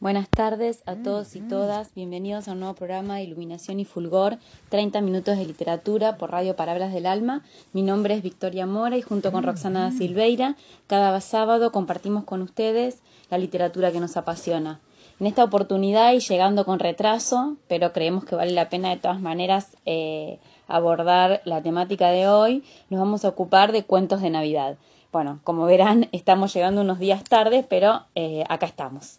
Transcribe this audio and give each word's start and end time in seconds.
Buenas 0.00 0.30
tardes 0.30 0.82
a 0.86 0.96
todos 0.96 1.36
y 1.36 1.40
todas. 1.42 1.94
Bienvenidos 1.94 2.48
a 2.48 2.52
un 2.52 2.60
nuevo 2.60 2.74
programa 2.74 3.16
de 3.16 3.24
Iluminación 3.24 3.80
y 3.80 3.84
Fulgor, 3.84 4.38
30 4.70 5.02
minutos 5.02 5.36
de 5.36 5.44
literatura 5.44 6.16
por 6.16 6.30
Radio 6.30 6.56
Palabras 6.56 6.94
del 6.94 7.04
Alma. 7.04 7.44
Mi 7.74 7.82
nombre 7.82 8.14
es 8.14 8.22
Victoria 8.22 8.64
Mora 8.64 8.96
y 8.96 9.02
junto 9.02 9.30
con 9.30 9.42
Roxana 9.42 9.92
Silveira, 9.92 10.56
cada 10.86 11.20
sábado 11.20 11.70
compartimos 11.70 12.24
con 12.24 12.40
ustedes 12.40 13.02
la 13.28 13.36
literatura 13.36 13.92
que 13.92 14.00
nos 14.00 14.16
apasiona. 14.16 14.80
En 15.20 15.26
esta 15.26 15.44
oportunidad 15.44 16.14
y 16.14 16.20
llegando 16.20 16.64
con 16.64 16.78
retraso, 16.78 17.58
pero 17.68 17.92
creemos 17.92 18.24
que 18.24 18.36
vale 18.36 18.52
la 18.52 18.70
pena 18.70 18.88
de 18.88 18.96
todas 18.96 19.20
maneras 19.20 19.76
eh, 19.84 20.38
abordar 20.66 21.42
la 21.44 21.60
temática 21.60 22.08
de 22.08 22.26
hoy, 22.26 22.64
nos 22.88 23.00
vamos 23.00 23.26
a 23.26 23.28
ocupar 23.28 23.70
de 23.70 23.84
cuentos 23.84 24.22
de 24.22 24.30
Navidad. 24.30 24.78
Bueno, 25.12 25.40
como 25.44 25.66
verán, 25.66 26.08
estamos 26.12 26.54
llegando 26.54 26.80
unos 26.80 27.00
días 27.00 27.22
tarde, 27.22 27.66
pero 27.68 28.06
eh, 28.14 28.44
acá 28.48 28.64
estamos. 28.64 29.18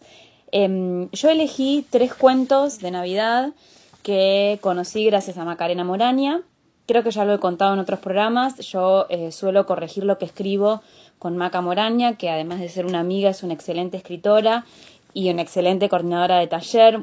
Em, 0.52 1.08
yo 1.12 1.30
elegí 1.30 1.86
tres 1.88 2.14
cuentos 2.14 2.78
de 2.78 2.90
Navidad 2.90 3.52
que 4.02 4.58
conocí 4.60 5.06
gracias 5.06 5.38
a 5.38 5.44
Macarena 5.44 5.82
Moraña. 5.82 6.42
Creo 6.86 7.02
que 7.02 7.10
ya 7.10 7.24
lo 7.24 7.32
he 7.32 7.38
contado 7.38 7.72
en 7.72 7.80
otros 7.80 8.00
programas. 8.00 8.58
Yo 8.58 9.06
eh, 9.08 9.32
suelo 9.32 9.64
corregir 9.64 10.04
lo 10.04 10.18
que 10.18 10.26
escribo 10.26 10.82
con 11.18 11.38
Maca 11.38 11.62
Moraña, 11.62 12.16
que 12.16 12.28
además 12.28 12.60
de 12.60 12.68
ser 12.68 12.84
una 12.84 13.00
amiga 13.00 13.30
es 13.30 13.42
una 13.42 13.54
excelente 13.54 13.96
escritora 13.96 14.66
y 15.14 15.30
una 15.30 15.42
excelente 15.42 15.88
coordinadora 15.88 16.38
de 16.38 16.48
taller, 16.48 16.98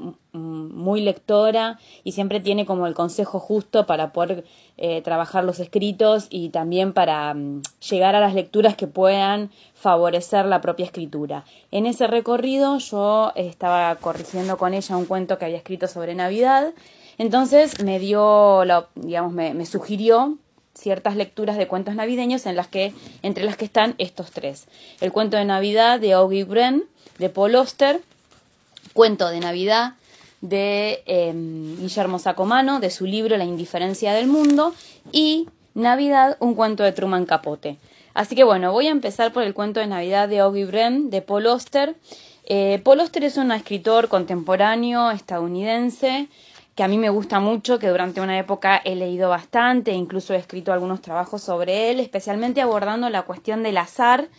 muy 0.79 1.01
lectora 1.01 1.79
y 2.03 2.13
siempre 2.13 2.39
tiene 2.39 2.65
como 2.65 2.87
el 2.87 2.95
consejo 2.95 3.39
justo 3.39 3.85
para 3.85 4.11
poder 4.11 4.45
eh, 4.77 5.01
trabajar 5.01 5.43
los 5.43 5.59
escritos 5.59 6.27
y 6.29 6.49
también 6.49 6.93
para 6.93 7.33
mm, 7.33 7.61
llegar 7.89 8.15
a 8.15 8.19
las 8.19 8.33
lecturas 8.33 8.75
que 8.75 8.87
puedan 8.87 9.51
favorecer 9.75 10.45
la 10.45 10.61
propia 10.61 10.85
escritura. 10.85 11.45
En 11.71 11.85
ese 11.85 12.07
recorrido 12.07 12.79
yo 12.79 13.31
estaba 13.35 13.95
corrigiendo 13.97 14.57
con 14.57 14.73
ella 14.73 14.97
un 14.97 15.05
cuento 15.05 15.37
que 15.37 15.45
había 15.45 15.57
escrito 15.57 15.87
sobre 15.87 16.15
Navidad, 16.15 16.73
entonces 17.17 17.83
me 17.83 17.99
dio, 17.99 18.63
digamos, 18.95 19.33
me, 19.33 19.53
me 19.53 19.65
sugirió 19.65 20.37
ciertas 20.73 21.15
lecturas 21.15 21.57
de 21.57 21.67
cuentos 21.67 21.95
navideños 21.95 22.45
en 22.45 22.55
las 22.55 22.67
que, 22.67 22.93
entre 23.21 23.43
las 23.43 23.57
que 23.57 23.65
están 23.65 23.95
estos 23.97 24.31
tres. 24.31 24.67
El 25.01 25.11
cuento 25.11 25.37
de 25.37 25.45
Navidad 25.45 25.99
de 25.99 26.13
Augie 26.13 26.45
Bren, 26.45 26.85
de 27.17 27.29
Paul 27.29 27.55
Oster, 27.55 28.01
cuento 28.93 29.29
de 29.29 29.39
Navidad 29.39 29.93
de 30.41 31.03
em, 31.05 31.77
Guillermo 31.77 32.19
Sacomano, 32.19 32.79
de 32.79 32.89
su 32.89 33.05
libro 33.05 33.37
La 33.37 33.45
indiferencia 33.45 34.13
del 34.13 34.27
mundo, 34.27 34.73
y 35.11 35.47
Navidad, 35.73 36.37
un 36.39 36.55
cuento 36.55 36.83
de 36.83 36.91
Truman 36.91 37.25
Capote. 37.25 37.77
Así 38.13 38.35
que 38.35 38.43
bueno, 38.43 38.71
voy 38.71 38.87
a 38.87 38.91
empezar 38.91 39.31
por 39.31 39.43
el 39.43 39.53
cuento 39.53 39.79
de 39.79 39.87
Navidad 39.87 40.27
de 40.27 40.39
Augie 40.39 40.65
Bren, 40.65 41.09
de 41.09 41.21
Paul 41.21 41.47
Oster. 41.47 41.95
Eh, 42.45 42.81
Paul 42.83 42.99
Oster 42.99 43.23
es 43.23 43.37
un 43.37 43.51
escritor 43.51 44.07
contemporáneo 44.07 45.11
estadounidense 45.11 46.27
que 46.79 46.83
a 46.83 46.87
mí 46.87 46.97
me 46.97 47.09
gusta 47.09 47.41
mucho, 47.41 47.77
que 47.77 47.89
durante 47.89 48.21
una 48.21 48.39
época 48.39 48.77
he 48.77 48.95
leído 48.95 49.27
bastante, 49.27 49.91
incluso 49.91 50.33
he 50.33 50.37
escrito 50.37 50.71
algunos 50.71 51.01
trabajos 51.01 51.41
sobre 51.41 51.91
él, 51.91 51.99
especialmente 51.99 52.61
abordando 52.61 53.09
la 53.09 53.23
cuestión 53.23 53.63
del 53.63 53.77
azar, 53.77 54.29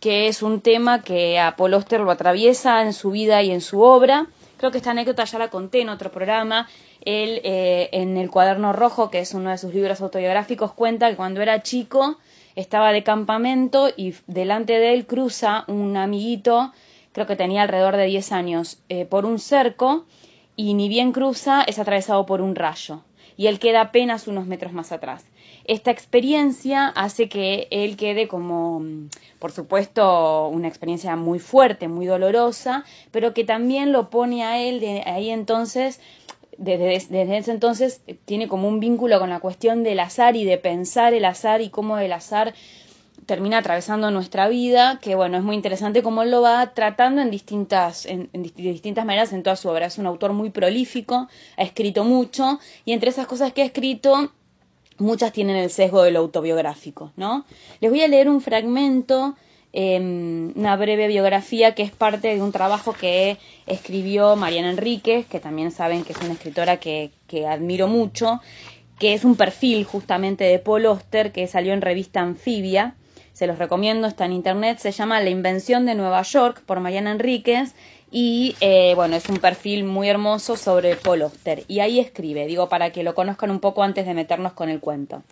que 0.00 0.26
es 0.26 0.42
un 0.42 0.60
tema 0.62 1.02
que 1.02 1.38
a 1.38 1.54
Paul 1.54 1.74
Oster 1.74 2.00
lo 2.00 2.10
atraviesa 2.10 2.82
en 2.82 2.92
su 2.92 3.12
vida 3.12 3.40
y 3.44 3.52
en 3.52 3.60
su 3.60 3.82
obra. 3.82 4.26
Creo 4.56 4.70
que 4.70 4.78
esta 4.78 4.92
anécdota 4.92 5.24
ya 5.24 5.38
la 5.38 5.48
conté 5.48 5.82
en 5.82 5.90
otro 5.90 6.10
programa. 6.10 6.68
Él, 7.02 7.40
eh, 7.44 7.90
en 7.92 8.16
El 8.16 8.30
cuaderno 8.30 8.72
rojo, 8.72 9.10
que 9.10 9.20
es 9.20 9.34
uno 9.34 9.50
de 9.50 9.58
sus 9.58 9.74
libros 9.74 10.00
autobiográficos, 10.00 10.72
cuenta 10.72 11.10
que 11.10 11.16
cuando 11.16 11.42
era 11.42 11.62
chico 11.62 12.18
estaba 12.54 12.92
de 12.92 13.02
campamento 13.02 13.90
y 13.94 14.14
delante 14.26 14.78
de 14.78 14.94
él 14.94 15.06
cruza 15.06 15.64
un 15.68 15.96
amiguito, 15.96 16.72
creo 17.12 17.26
que 17.26 17.36
tenía 17.36 17.62
alrededor 17.62 17.96
de 17.96 18.06
10 18.06 18.32
años, 18.32 18.78
eh, 18.88 19.04
por 19.04 19.26
un 19.26 19.38
cerco 19.38 20.06
y 20.56 20.72
ni 20.72 20.88
bien 20.88 21.12
cruza 21.12 21.62
es 21.62 21.78
atravesado 21.78 22.24
por 22.24 22.40
un 22.40 22.54
rayo 22.54 23.02
y 23.36 23.48
él 23.48 23.58
queda 23.58 23.82
apenas 23.82 24.26
unos 24.26 24.46
metros 24.46 24.72
más 24.72 24.90
atrás. 24.90 25.26
Esta 25.68 25.90
experiencia 25.90 26.86
hace 26.88 27.28
que 27.28 27.66
él 27.72 27.96
quede 27.96 28.28
como, 28.28 28.84
por 29.40 29.50
supuesto, 29.50 30.46
una 30.46 30.68
experiencia 30.68 31.16
muy 31.16 31.40
fuerte, 31.40 31.88
muy 31.88 32.06
dolorosa, 32.06 32.84
pero 33.10 33.34
que 33.34 33.42
también 33.42 33.90
lo 33.90 34.08
pone 34.08 34.44
a 34.44 34.60
él 34.62 34.78
de 34.78 35.02
ahí 35.06 35.28
entonces, 35.28 36.00
desde, 36.56 36.86
desde 36.86 37.36
ese 37.36 37.50
entonces, 37.50 38.00
tiene 38.26 38.46
como 38.46 38.68
un 38.68 38.78
vínculo 38.78 39.18
con 39.18 39.28
la 39.28 39.40
cuestión 39.40 39.82
del 39.82 39.98
azar 39.98 40.36
y 40.36 40.44
de 40.44 40.56
pensar 40.56 41.14
el 41.14 41.24
azar 41.24 41.60
y 41.60 41.68
cómo 41.68 41.98
el 41.98 42.12
azar 42.12 42.54
termina 43.26 43.58
atravesando 43.58 44.12
nuestra 44.12 44.48
vida, 44.48 45.00
que 45.02 45.16
bueno, 45.16 45.36
es 45.36 45.42
muy 45.42 45.56
interesante 45.56 46.00
cómo 46.00 46.22
él 46.22 46.30
lo 46.30 46.42
va 46.42 46.74
tratando 46.74 47.22
en 47.22 47.32
distintas, 47.32 48.06
en, 48.06 48.30
en 48.32 48.44
distintas 48.44 49.04
maneras 49.04 49.32
en 49.32 49.42
toda 49.42 49.56
su 49.56 49.68
obra. 49.68 49.86
Es 49.86 49.98
un 49.98 50.06
autor 50.06 50.32
muy 50.32 50.50
prolífico, 50.50 51.26
ha 51.56 51.62
escrito 51.64 52.04
mucho, 52.04 52.60
y 52.84 52.92
entre 52.92 53.10
esas 53.10 53.26
cosas 53.26 53.52
que 53.52 53.62
ha 53.62 53.64
escrito 53.64 54.32
muchas 54.98 55.32
tienen 55.32 55.56
el 55.56 55.70
sesgo 55.70 56.02
de 56.02 56.10
lo 56.10 56.20
autobiográfico, 56.20 57.12
¿no? 57.16 57.44
Les 57.80 57.90
voy 57.90 58.02
a 58.02 58.08
leer 58.08 58.28
un 58.28 58.40
fragmento, 58.40 59.36
eh, 59.72 59.98
una 60.00 60.76
breve 60.76 61.06
biografía 61.08 61.74
que 61.74 61.82
es 61.82 61.90
parte 61.90 62.34
de 62.34 62.42
un 62.42 62.52
trabajo 62.52 62.92
que 62.92 63.36
escribió 63.66 64.36
Mariana 64.36 64.70
Enríquez, 64.70 65.26
que 65.26 65.40
también 65.40 65.70
saben 65.70 66.04
que 66.04 66.12
es 66.12 66.20
una 66.20 66.32
escritora 66.32 66.78
que, 66.78 67.10
que 67.26 67.46
admiro 67.46 67.88
mucho, 67.88 68.40
que 68.98 69.12
es 69.12 69.24
un 69.24 69.36
perfil 69.36 69.84
justamente 69.84 70.44
de 70.44 70.58
Paul 70.58 70.86
Oster 70.86 71.32
que 71.32 71.46
salió 71.46 71.72
en 71.72 71.82
revista 71.82 72.20
Anfibia. 72.20 72.94
Se 73.32 73.46
los 73.46 73.58
recomiendo, 73.58 74.06
está 74.06 74.24
en 74.24 74.32
internet, 74.32 74.78
se 74.78 74.92
llama 74.92 75.20
La 75.20 75.28
invención 75.28 75.84
de 75.84 75.94
Nueva 75.94 76.22
York 76.22 76.62
por 76.64 76.80
Mariana 76.80 77.10
Enríquez 77.10 77.74
y 78.18 78.56
eh, 78.62 78.94
bueno, 78.94 79.14
es 79.14 79.28
un 79.28 79.36
perfil 79.36 79.84
muy 79.84 80.08
hermoso 80.08 80.56
sobre 80.56 80.96
Paul 80.96 81.20
Oster. 81.20 81.64
Y 81.68 81.80
ahí 81.80 82.00
escribe, 82.00 82.46
digo, 82.46 82.66
para 82.70 82.90
que 82.90 83.02
lo 83.02 83.14
conozcan 83.14 83.50
un 83.50 83.60
poco 83.60 83.82
antes 83.82 84.06
de 84.06 84.14
meternos 84.14 84.54
con 84.54 84.70
el 84.70 84.80
cuento. 84.80 85.22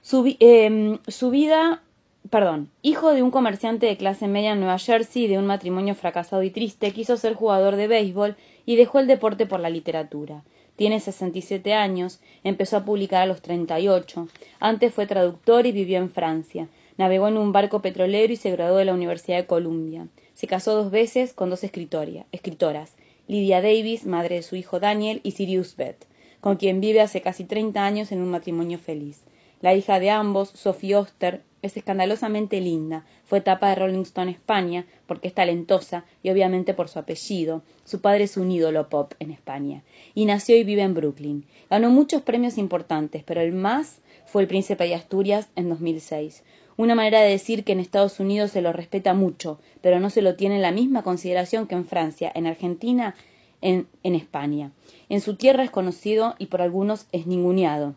Su, 0.00 0.36
eh, 0.38 1.00
su 1.08 1.30
vida, 1.30 1.82
perdón, 2.30 2.70
hijo 2.82 3.12
de 3.12 3.24
un 3.24 3.32
comerciante 3.32 3.86
de 3.86 3.96
clase 3.96 4.28
media 4.28 4.52
en 4.52 4.60
Nueva 4.60 4.78
Jersey 4.78 5.26
de 5.26 5.38
un 5.38 5.46
matrimonio 5.46 5.96
fracasado 5.96 6.44
y 6.44 6.50
triste, 6.50 6.92
quiso 6.92 7.16
ser 7.16 7.34
jugador 7.34 7.74
de 7.74 7.88
béisbol 7.88 8.36
y 8.64 8.76
dejó 8.76 9.00
el 9.00 9.08
deporte 9.08 9.46
por 9.46 9.58
la 9.58 9.68
literatura. 9.68 10.44
Tiene 10.76 11.00
67 11.00 11.74
años, 11.74 12.20
empezó 12.44 12.76
a 12.76 12.84
publicar 12.84 13.22
a 13.22 13.26
los 13.26 13.42
38. 13.42 14.28
Antes 14.60 14.94
fue 14.94 15.08
traductor 15.08 15.66
y 15.66 15.72
vivió 15.72 15.98
en 15.98 16.10
Francia. 16.10 16.68
Navegó 16.98 17.28
en 17.28 17.36
un 17.36 17.52
barco 17.52 17.82
petrolero 17.82 18.32
y 18.32 18.36
se 18.36 18.50
graduó 18.50 18.78
de 18.78 18.86
la 18.86 18.94
Universidad 18.94 19.36
de 19.36 19.46
Columbia. 19.46 20.08
Se 20.32 20.46
casó 20.46 20.74
dos 20.74 20.90
veces 20.90 21.34
con 21.34 21.50
dos 21.50 21.62
escritoras, 21.62 22.96
Lydia 23.28 23.60
Davis, 23.60 24.06
madre 24.06 24.36
de 24.36 24.42
su 24.42 24.56
hijo 24.56 24.80
Daniel, 24.80 25.20
y 25.22 25.32
Sirius 25.32 25.76
Beth, 25.76 26.06
con 26.40 26.56
quien 26.56 26.80
vive 26.80 27.00
hace 27.00 27.20
casi 27.20 27.44
30 27.44 27.84
años 27.84 28.12
en 28.12 28.22
un 28.22 28.30
matrimonio 28.30 28.78
feliz. 28.78 29.22
La 29.60 29.74
hija 29.74 29.98
de 30.00 30.10
ambos, 30.10 30.50
Sophie 30.50 30.94
Oster, 30.94 31.42
es 31.62 31.76
escandalosamente 31.76 32.60
linda. 32.60 33.04
Fue 33.24 33.40
tapa 33.40 33.70
de 33.70 33.74
Rolling 33.74 34.02
Stone 34.02 34.30
España 34.30 34.86
porque 35.06 35.28
es 35.28 35.34
talentosa 35.34 36.04
y 36.22 36.30
obviamente 36.30 36.74
por 36.74 36.88
su 36.88 36.98
apellido. 36.98 37.62
Su 37.84 38.00
padre 38.00 38.24
es 38.24 38.36
un 38.36 38.50
ídolo 38.50 38.88
pop 38.88 39.14
en 39.18 39.30
España. 39.30 39.82
Y 40.14 40.26
nació 40.26 40.56
y 40.56 40.64
vive 40.64 40.82
en 40.82 40.94
Brooklyn. 40.94 41.46
Ganó 41.68 41.90
muchos 41.90 42.22
premios 42.22 42.58
importantes, 42.58 43.24
pero 43.24 43.40
el 43.40 43.52
más 43.52 44.00
fue 44.26 44.42
el 44.42 44.48
Príncipe 44.48 44.84
de 44.84 44.94
Asturias 44.94 45.48
en 45.56 45.68
2006 45.68 46.44
una 46.76 46.94
manera 46.94 47.20
de 47.20 47.30
decir 47.30 47.64
que 47.64 47.72
en 47.72 47.80
Estados 47.80 48.20
Unidos 48.20 48.50
se 48.50 48.60
lo 48.60 48.72
respeta 48.72 49.14
mucho, 49.14 49.58
pero 49.80 49.98
no 49.98 50.10
se 50.10 50.22
lo 50.22 50.36
tiene 50.36 50.56
en 50.56 50.62
la 50.62 50.72
misma 50.72 51.02
consideración 51.02 51.66
que 51.66 51.74
en 51.74 51.86
Francia, 51.86 52.30
en 52.34 52.46
Argentina, 52.46 53.14
en, 53.62 53.86
en 54.02 54.14
España. 54.14 54.72
En 55.08 55.20
su 55.20 55.36
tierra 55.36 55.64
es 55.64 55.70
conocido 55.70 56.34
y 56.38 56.46
por 56.46 56.60
algunos 56.60 57.06
es 57.12 57.26
ninguneado. 57.26 57.94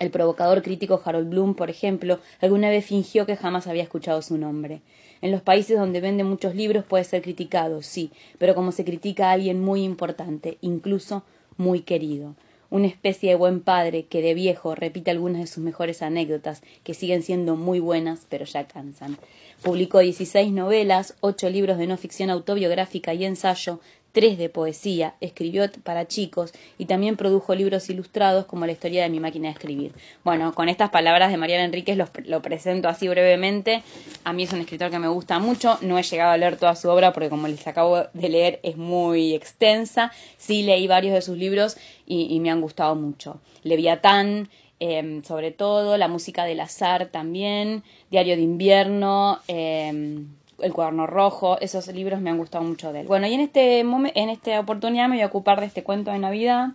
El 0.00 0.10
provocador 0.10 0.62
crítico 0.62 1.00
Harold 1.04 1.28
Bloom, 1.28 1.54
por 1.54 1.70
ejemplo, 1.70 2.18
alguna 2.40 2.70
vez 2.70 2.84
fingió 2.86 3.24
que 3.24 3.36
jamás 3.36 3.68
había 3.68 3.84
escuchado 3.84 4.20
su 4.20 4.36
nombre. 4.36 4.80
En 5.20 5.30
los 5.30 5.42
países 5.42 5.78
donde 5.78 6.00
vende 6.00 6.24
muchos 6.24 6.56
libros 6.56 6.84
puede 6.84 7.04
ser 7.04 7.22
criticado, 7.22 7.82
sí, 7.82 8.10
pero 8.38 8.56
como 8.56 8.72
se 8.72 8.84
critica 8.84 9.28
a 9.28 9.32
alguien 9.32 9.60
muy 9.60 9.84
importante, 9.84 10.58
incluso 10.60 11.22
muy 11.56 11.82
querido 11.82 12.34
una 12.72 12.86
especie 12.86 13.28
de 13.28 13.36
buen 13.36 13.60
padre 13.60 14.06
que 14.06 14.22
de 14.22 14.32
viejo 14.32 14.74
repite 14.74 15.10
algunas 15.10 15.42
de 15.42 15.46
sus 15.46 15.62
mejores 15.62 16.00
anécdotas, 16.00 16.62
que 16.84 16.94
siguen 16.94 17.22
siendo 17.22 17.54
muy 17.54 17.80
buenas, 17.80 18.26
pero 18.30 18.46
ya 18.46 18.66
cansan. 18.66 19.18
Publicó 19.62 19.98
16 19.98 20.52
novelas, 20.52 21.14
ocho 21.20 21.50
libros 21.50 21.76
de 21.76 21.86
no 21.86 21.98
ficción 21.98 22.30
autobiográfica 22.30 23.12
y 23.12 23.26
ensayo, 23.26 23.80
tres 24.12 24.38
de 24.38 24.48
poesía, 24.48 25.14
escribió 25.20 25.64
para 25.82 26.06
chicos 26.06 26.52
y 26.78 26.84
también 26.84 27.16
produjo 27.16 27.54
libros 27.54 27.88
ilustrados 27.90 28.44
como 28.44 28.66
La 28.66 28.72
historia 28.72 29.02
de 29.02 29.08
mi 29.08 29.20
máquina 29.20 29.48
de 29.48 29.54
escribir. 29.54 29.92
Bueno, 30.22 30.54
con 30.54 30.68
estas 30.68 30.90
palabras 30.90 31.30
de 31.30 31.38
Mariana 31.38 31.64
Enríquez 31.64 31.96
lo, 31.96 32.08
lo, 32.26 32.42
presento 32.42 32.88
así 32.88 33.08
brevemente. 33.08 33.82
A 34.24 34.32
mí 34.32 34.44
es 34.44 34.52
un 34.52 34.60
escritor 34.60 34.90
que 34.90 34.98
me 34.98 35.08
gusta 35.08 35.38
mucho, 35.38 35.78
no 35.80 35.98
he 35.98 36.02
llegado 36.02 36.32
a 36.32 36.36
leer 36.36 36.56
toda 36.56 36.76
su 36.76 36.88
obra 36.88 37.12
porque 37.12 37.30
como 37.30 37.48
les 37.48 37.66
acabo 37.66 38.04
de 38.12 38.28
leer 38.28 38.60
es 38.62 38.76
muy 38.76 39.34
extensa. 39.34 40.12
Sí 40.36 40.62
leí 40.62 40.86
varios 40.86 41.14
de 41.14 41.22
sus 41.22 41.38
libros 41.38 41.76
y, 42.06 42.38
me 42.40 42.50
han 42.50 42.60
gustado 42.60 42.94
mucho. 42.94 43.40
Leviatán, 43.62 44.50
eh, 44.80 45.22
sobre 45.26 45.52
todo, 45.52 45.96
La 45.96 46.08
música 46.08 46.44
del 46.44 46.60
azar 46.60 47.06
también, 47.06 47.82
Diario 48.10 48.36
de 48.36 48.42
invierno. 48.42 49.40
Eh, 49.48 50.24
El 50.62 50.72
cuaderno 50.72 51.06
rojo, 51.06 51.58
esos 51.60 51.88
libros 51.88 52.20
me 52.20 52.30
han 52.30 52.38
gustado 52.38 52.64
mucho 52.64 52.92
de 52.92 53.00
él. 53.00 53.06
Bueno, 53.06 53.26
y 53.26 53.34
en, 53.34 53.40
este 53.40 53.80
en 53.80 54.30
esta 54.30 54.60
oportunidad 54.60 55.08
me 55.08 55.16
voy 55.16 55.22
a 55.22 55.26
ocupar 55.26 55.60
de 55.60 55.66
este 55.66 55.82
cuento 55.82 56.10
de 56.10 56.18
Navidad, 56.18 56.68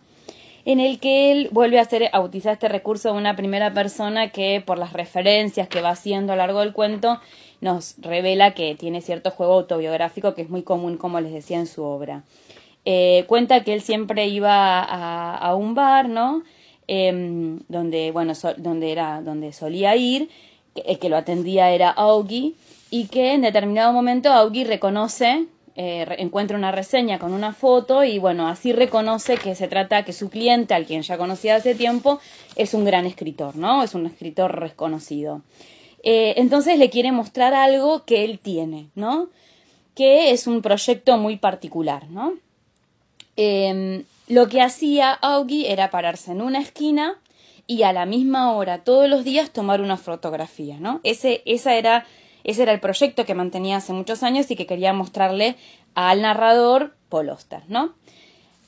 en 0.65 0.81
el 0.81 0.99
que 0.99 1.31
él 1.31 1.47
vuelve 1.51 1.79
a, 1.79 1.83
hacer, 1.83 2.09
a 2.11 2.19
utilizar 2.19 2.53
este 2.53 2.67
recurso 2.67 3.11
de 3.11 3.17
una 3.17 3.37
primera 3.37 3.73
persona 3.73 4.29
que, 4.29 4.61
por 4.65 4.77
las 4.77 4.91
referencias 4.91 5.69
que 5.69 5.81
va 5.81 5.91
haciendo 5.91 6.33
a 6.33 6.35
lo 6.35 6.41
largo 6.41 6.59
del 6.59 6.73
cuento, 6.73 7.21
nos 7.61 7.95
revela 7.99 8.53
que 8.53 8.75
tiene 8.75 9.01
cierto 9.01 9.31
juego 9.31 9.53
autobiográfico 9.53 10.35
que 10.35 10.41
es 10.41 10.49
muy 10.49 10.63
común, 10.63 10.97
como 10.97 11.21
les 11.21 11.31
decía, 11.31 11.57
en 11.57 11.67
su 11.67 11.83
obra. 11.83 12.23
Eh, 12.83 13.25
cuenta 13.27 13.63
que 13.63 13.73
él 13.73 13.81
siempre 13.81 14.27
iba 14.27 14.81
a, 14.81 15.55
un 15.55 15.75
bar, 15.75 16.09
¿no? 16.09 16.43
Em, 16.87 17.59
donde, 17.67 18.11
bueno, 18.11 18.33
donde, 18.57 18.91
era, 18.91 19.21
donde 19.21 19.51
solía 19.51 19.95
ir, 19.95 20.29
el 20.85 20.99
que 20.99 21.09
lo 21.09 21.17
atendía 21.17 21.71
era 21.71 21.89
Augie, 21.89 22.55
y 22.89 23.07
que 23.07 23.33
en 23.33 23.41
determinado 23.41 23.91
momento 23.93 24.31
Augie 24.31 24.65
reconoce, 24.65 25.45
eh, 25.75 26.05
encuentra 26.17 26.57
una 26.57 26.71
reseña 26.71 27.19
con 27.19 27.33
una 27.33 27.53
foto 27.53 28.03
y 28.03 28.17
bueno, 28.17 28.47
así 28.47 28.73
reconoce 28.73 29.37
que 29.37 29.55
se 29.55 29.67
trata, 29.67 30.03
que 30.03 30.13
su 30.13 30.29
cliente, 30.29 30.73
al 30.73 30.85
quien 30.85 31.01
ya 31.01 31.17
conocía 31.17 31.55
hace 31.55 31.75
tiempo, 31.75 32.19
es 32.55 32.73
un 32.73 32.85
gran 32.85 33.05
escritor, 33.05 33.55
¿no? 33.55 33.83
Es 33.83 33.93
un 33.93 34.05
escritor 34.05 34.59
reconocido. 34.59 35.41
Eh, 36.03 36.35
entonces 36.37 36.79
le 36.79 36.89
quiere 36.89 37.11
mostrar 37.11 37.53
algo 37.53 38.05
que 38.05 38.23
él 38.23 38.39
tiene, 38.39 38.87
¿no? 38.95 39.29
Que 39.93 40.31
es 40.31 40.47
un 40.47 40.61
proyecto 40.61 41.17
muy 41.17 41.37
particular, 41.37 42.09
¿no? 42.09 42.33
Em, 43.35 44.03
lo 44.27 44.47
que 44.47 44.61
hacía 44.61 45.11
Augie 45.11 45.71
era 45.71 45.91
pararse 45.91 46.31
en 46.31 46.41
una 46.41 46.59
esquina 46.59 47.19
y 47.67 47.83
a 47.83 47.91
la 47.91 48.05
misma 48.05 48.53
hora, 48.53 48.83
todos 48.85 49.09
los 49.09 49.25
días, 49.25 49.51
tomar 49.51 49.81
una 49.81 49.97
fotografía, 49.97 50.77
¿no? 50.79 51.01
Ese, 51.03 51.43
esa 51.45 51.75
era, 51.75 52.05
ese 52.45 52.63
era 52.63 52.71
el 52.71 52.79
proyecto 52.79 53.25
que 53.25 53.35
mantenía 53.35 53.77
hace 53.77 53.91
muchos 53.91 54.23
años 54.23 54.49
y 54.49 54.55
que 54.55 54.65
quería 54.65 54.93
mostrarle 54.93 55.57
al 55.93 56.21
narrador 56.21 56.95
Paul 57.09 57.31
¿no? 57.67 57.93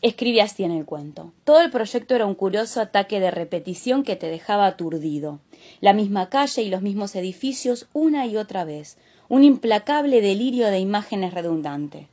Escribe 0.01 0.41
así 0.41 0.63
en 0.63 0.71
el 0.71 0.85
cuento. 0.85 1.33
Todo 1.43 1.61
el 1.61 1.71
proyecto 1.71 2.15
era 2.15 2.25
un 2.25 2.35
curioso 2.35 2.81
ataque 2.81 3.19
de 3.19 3.31
repetición 3.31 4.03
que 4.03 4.15
te 4.15 4.27
dejaba 4.27 4.65
aturdido. 4.65 5.39
La 5.81 5.93
misma 5.93 6.29
calle 6.29 6.61
y 6.61 6.69
los 6.69 6.81
mismos 6.81 7.15
edificios 7.15 7.87
una 7.93 8.25
y 8.25 8.37
otra 8.37 8.63
vez. 8.63 8.97
Un 9.27 9.43
implacable 9.43 10.21
delirio 10.21 10.67
de 10.67 10.79
imágenes 10.79 11.33
redundantes. 11.33 12.07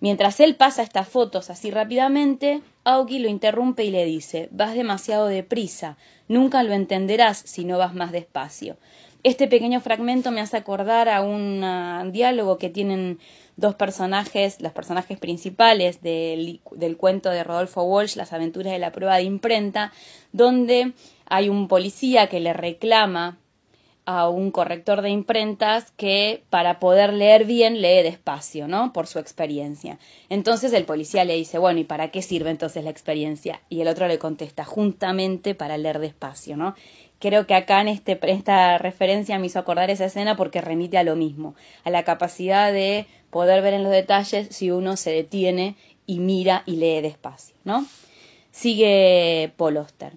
Mientras 0.00 0.40
él 0.40 0.56
pasa 0.56 0.82
estas 0.82 1.08
fotos 1.08 1.48
así 1.48 1.70
rápidamente, 1.70 2.60
Augie 2.84 3.20
lo 3.20 3.28
interrumpe 3.28 3.84
y 3.84 3.90
le 3.90 4.04
dice 4.04 4.48
Vas 4.50 4.74
demasiado 4.74 5.26
deprisa, 5.26 5.96
nunca 6.28 6.62
lo 6.62 6.72
entenderás 6.72 7.38
si 7.38 7.64
no 7.64 7.78
vas 7.78 7.94
más 7.94 8.12
despacio. 8.12 8.76
Este 9.24 9.46
pequeño 9.46 9.80
fragmento 9.80 10.32
me 10.32 10.40
hace 10.40 10.56
acordar 10.56 11.08
a 11.08 11.22
un 11.22 12.10
diálogo 12.10 12.58
que 12.58 12.70
tienen 12.70 13.20
dos 13.56 13.76
personajes, 13.76 14.60
los 14.60 14.72
personajes 14.72 15.16
principales 15.16 16.02
del, 16.02 16.60
del 16.72 16.96
cuento 16.96 17.30
de 17.30 17.44
Rodolfo 17.44 17.84
Walsh, 17.84 18.16
Las 18.16 18.32
aventuras 18.32 18.72
de 18.72 18.80
la 18.80 18.90
prueba 18.90 19.16
de 19.16 19.22
imprenta, 19.22 19.92
donde 20.32 20.92
hay 21.26 21.48
un 21.48 21.68
policía 21.68 22.26
que 22.26 22.40
le 22.40 22.52
reclama 22.52 23.38
a 24.18 24.28
un 24.28 24.50
corrector 24.50 25.02
de 25.02 25.10
imprentas 25.10 25.90
que 25.96 26.44
para 26.50 26.78
poder 26.78 27.12
leer 27.12 27.44
bien 27.44 27.80
lee 27.80 28.02
despacio, 28.02 28.68
¿no? 28.68 28.92
Por 28.92 29.06
su 29.06 29.18
experiencia. 29.18 29.98
Entonces 30.28 30.72
el 30.72 30.84
policía 30.84 31.24
le 31.24 31.34
dice, 31.34 31.58
bueno, 31.58 31.80
¿y 31.80 31.84
para 31.84 32.10
qué 32.10 32.22
sirve 32.22 32.50
entonces 32.50 32.84
la 32.84 32.90
experiencia? 32.90 33.60
Y 33.68 33.80
el 33.80 33.88
otro 33.88 34.08
le 34.08 34.18
contesta, 34.18 34.64
juntamente 34.64 35.54
para 35.54 35.76
leer 35.78 35.98
despacio, 35.98 36.56
¿no? 36.56 36.74
Creo 37.18 37.46
que 37.46 37.54
acá 37.54 37.80
en 37.80 37.88
este, 37.88 38.18
esta 38.22 38.78
referencia 38.78 39.38
me 39.38 39.46
hizo 39.46 39.58
acordar 39.58 39.90
esa 39.90 40.06
escena 40.06 40.36
porque 40.36 40.60
remite 40.60 40.98
a 40.98 41.04
lo 41.04 41.14
mismo, 41.14 41.54
a 41.84 41.90
la 41.90 42.02
capacidad 42.02 42.72
de 42.72 43.06
poder 43.30 43.62
ver 43.62 43.74
en 43.74 43.84
los 43.84 43.92
detalles 43.92 44.48
si 44.50 44.70
uno 44.70 44.96
se 44.96 45.12
detiene 45.12 45.76
y 46.04 46.18
mira 46.18 46.64
y 46.66 46.76
lee 46.76 47.00
despacio, 47.00 47.54
¿no? 47.64 47.86
Sigue 48.50 49.52
Paul 49.56 49.76
Oster. 49.76 50.14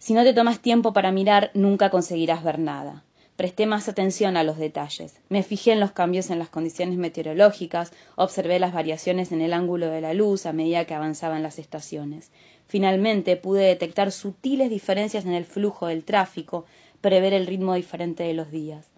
Si 0.00 0.14
no 0.14 0.24
te 0.24 0.32
tomas 0.32 0.60
tiempo 0.60 0.94
para 0.94 1.12
mirar, 1.12 1.50
nunca 1.52 1.90
conseguirás 1.90 2.42
ver 2.42 2.58
nada. 2.58 3.04
Presté 3.36 3.66
más 3.66 3.86
atención 3.86 4.38
a 4.38 4.44
los 4.44 4.56
detalles. 4.56 5.20
Me 5.28 5.42
fijé 5.42 5.72
en 5.72 5.80
los 5.80 5.92
cambios 5.92 6.30
en 6.30 6.38
las 6.38 6.48
condiciones 6.48 6.96
meteorológicas, 6.96 7.92
observé 8.16 8.58
las 8.58 8.72
variaciones 8.72 9.30
en 9.30 9.42
el 9.42 9.52
ángulo 9.52 9.90
de 9.90 10.00
la 10.00 10.14
luz 10.14 10.46
a 10.46 10.54
medida 10.54 10.86
que 10.86 10.94
avanzaban 10.94 11.42
las 11.42 11.58
estaciones. 11.58 12.30
Finalmente 12.66 13.36
pude 13.36 13.64
detectar 13.66 14.10
sutiles 14.10 14.70
diferencias 14.70 15.26
en 15.26 15.34
el 15.34 15.44
flujo 15.44 15.86
del 15.88 16.02
tráfico, 16.04 16.64
prever 17.02 17.34
el 17.34 17.46
ritmo 17.46 17.74
diferente 17.74 18.22
de 18.22 18.32
los 18.32 18.50
días 18.50 18.89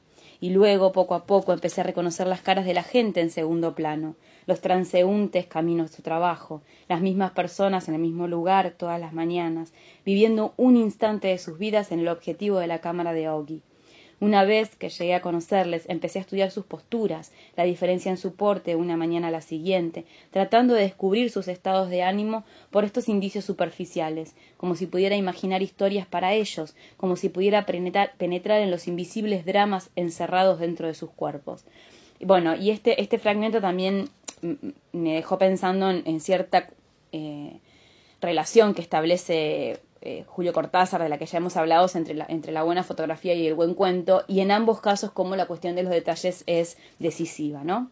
y 0.43 0.50
luego 0.50 0.91
poco 0.91 1.15
a 1.15 1.25
poco 1.25 1.53
empecé 1.53 1.83
a 1.83 1.85
reconocer 1.85 2.27
las 2.27 2.43
caras 2.43 2.65
de 2.65 2.75
la 2.75 2.83
gente 2.83 3.21
en 3.21 3.31
segundo 3.31 3.77
plano, 3.77 4.17
los 4.47 4.61
transeúntes 4.61 5.47
camino 5.47 5.85
a 5.85 5.89
su 5.89 6.03
trabajo, 6.03 6.62
las 6.89 7.00
mismas 7.00 7.31
personas 7.31 7.87
en 7.87 7.94
el 7.94 8.00
mismo 8.00 8.27
lugar 8.27 8.75
todas 8.77 8.99
las 8.99 9.12
mañanas, 9.12 9.73
viviendo 10.05 10.53
un 10.56 10.77
instante 10.77 11.29
de 11.29 11.39
sus 11.39 11.59
vidas 11.59 11.93
en 11.93 12.00
el 12.00 12.09
objetivo 12.09 12.59
de 12.59 12.67
la 12.67 12.81
cámara 12.81 13.12
de 13.12 13.27
Augie. 13.27 13.62
Una 14.23 14.45
vez 14.45 14.77
que 14.77 14.89
llegué 14.89 15.17
a 15.17 15.21
conocerles, 15.21 15.83
empecé 15.89 16.21
a 16.21 16.23
estudiar 16.23 16.53
sus 16.53 16.65
posturas, 16.65 17.33
la 17.57 17.65
diferencia 17.65 18.09
en 18.09 18.17
su 18.17 18.37
porte 18.37 18.77
una 18.77 18.97
mañana 18.97 19.27
a 19.27 19.31
la 19.33 19.41
siguiente, 19.41 20.05
tratando 20.31 20.75
de 20.75 20.83
descubrir 20.83 21.29
sus 21.29 21.49
estados 21.49 21.91
de 21.91 22.05
ánimo 22.05 22.45
por 22.71 22.85
estos 22.85 23.09
indicios 23.09 23.45
superficiales, 23.45 24.37
como 24.59 24.77
si 24.77 24.87
pudiera 24.87 25.17
imaginar 25.17 25.61
historias 25.61 26.07
para 26.07 26.35
ellos, 26.35 26.77
como 26.99 27.17
si 27.17 27.31
pudiera 27.31 27.67
penetrar, 27.67 28.13
en 28.21 28.71
los 28.71 28.87
invisibles 28.87 29.45
dramas 29.45 29.91
encerrados 29.97 30.61
dentro 30.61 30.87
de 30.87 30.95
sus 30.95 31.11
cuerpos. 31.11 31.65
Bueno, 32.21 32.55
y 32.55 32.71
este, 32.71 33.03
este 33.03 33.19
fragmento 33.19 33.61
también 33.61 34.09
me 34.93 35.15
dejó 35.15 35.37
pensando 35.37 35.91
en, 35.91 36.21
cierta 36.21 36.69
eh, 37.11 37.59
relación 38.21 38.75
que 38.75 38.83
establece 38.83 39.81
eh, 40.02 40.25
Julio 40.26 40.52
Cortázar, 40.52 41.00
de 41.00 41.08
la 41.08 41.16
que 41.16 41.26
ya 41.26 41.38
hemos 41.38 41.56
hablado, 41.56 41.88
entre 41.94 42.14
la, 42.14 42.26
entre 42.28 42.52
la 42.52 42.64
buena 42.64 42.82
fotografía 42.82 43.34
y 43.34 43.46
el 43.46 43.54
buen 43.54 43.75
cuento, 43.75 44.25
y 44.26 44.40
en 44.40 44.50
ambos 44.50 44.81
casos 44.81 45.12
como 45.12 45.37
la 45.37 45.46
cuestión 45.46 45.76
de 45.76 45.84
los 45.84 45.93
detalles 45.93 46.43
es 46.46 46.76
decisiva, 46.99 47.62
¿no? 47.62 47.88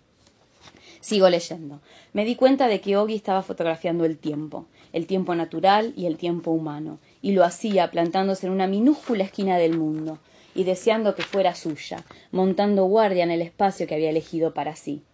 Sigo 1.00 1.30
leyendo. 1.30 1.80
Me 2.12 2.24
di 2.24 2.34
cuenta 2.34 2.66
de 2.66 2.80
que 2.80 2.96
Ogi 2.96 3.14
estaba 3.14 3.42
fotografiando 3.42 4.04
el 4.04 4.18
tiempo, 4.18 4.66
el 4.92 5.06
tiempo 5.06 5.34
natural 5.34 5.92
y 5.96 6.06
el 6.06 6.16
tiempo 6.16 6.50
humano, 6.50 6.98
y 7.22 7.32
lo 7.32 7.44
hacía 7.44 7.90
plantándose 7.90 8.48
en 8.48 8.52
una 8.52 8.66
minúscula 8.66 9.24
esquina 9.24 9.56
del 9.56 9.78
mundo, 9.78 10.18
y 10.54 10.64
deseando 10.64 11.14
que 11.14 11.22
fuera 11.22 11.54
suya, 11.54 12.04
montando 12.32 12.84
guardia 12.86 13.22
en 13.22 13.30
el 13.30 13.40
espacio 13.40 13.86
que 13.86 13.94
había 13.94 14.10
elegido 14.10 14.52
para 14.52 14.74
sí. 14.74 15.04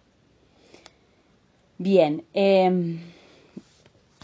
Bien, 1.79 2.25
eh, 2.33 2.97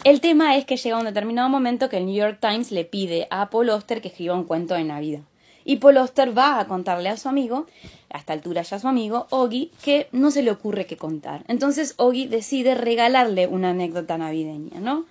el 0.04 0.20
tema 0.20 0.56
es 0.56 0.64
que 0.64 0.76
llega 0.76 0.98
un 0.98 1.04
determinado 1.04 1.48
momento 1.48 1.88
que 1.88 1.98
el 1.98 2.06
New 2.06 2.14
York 2.14 2.38
Times 2.40 2.72
le 2.72 2.84
pide 2.84 3.28
a 3.30 3.50
Paul 3.50 3.70
Oster 3.70 4.00
que 4.00 4.08
escriba 4.08 4.34
un 4.34 4.44
cuento 4.44 4.74
de 4.74 4.84
Navidad. 4.84 5.22
Y 5.64 5.76
Paul 5.76 5.98
Oster 5.98 6.36
va 6.36 6.58
a 6.58 6.66
contarle 6.66 7.08
a 7.08 7.16
su 7.16 7.28
amigo, 7.28 7.66
a 8.10 8.18
esta 8.18 8.32
altura 8.32 8.62
ya 8.62 8.80
su 8.80 8.88
amigo, 8.88 9.26
Oggy, 9.30 9.70
que 9.84 10.08
no 10.10 10.32
se 10.32 10.42
le 10.42 10.50
ocurre 10.50 10.86
qué 10.86 10.96
contar. 10.96 11.44
Entonces 11.46 11.94
Oggy 11.98 12.26
decide 12.26 12.74
regalarle 12.74 13.46
una 13.46 13.70
anécdota 13.70 14.18
navideña, 14.18 14.80
¿no? 14.80 15.06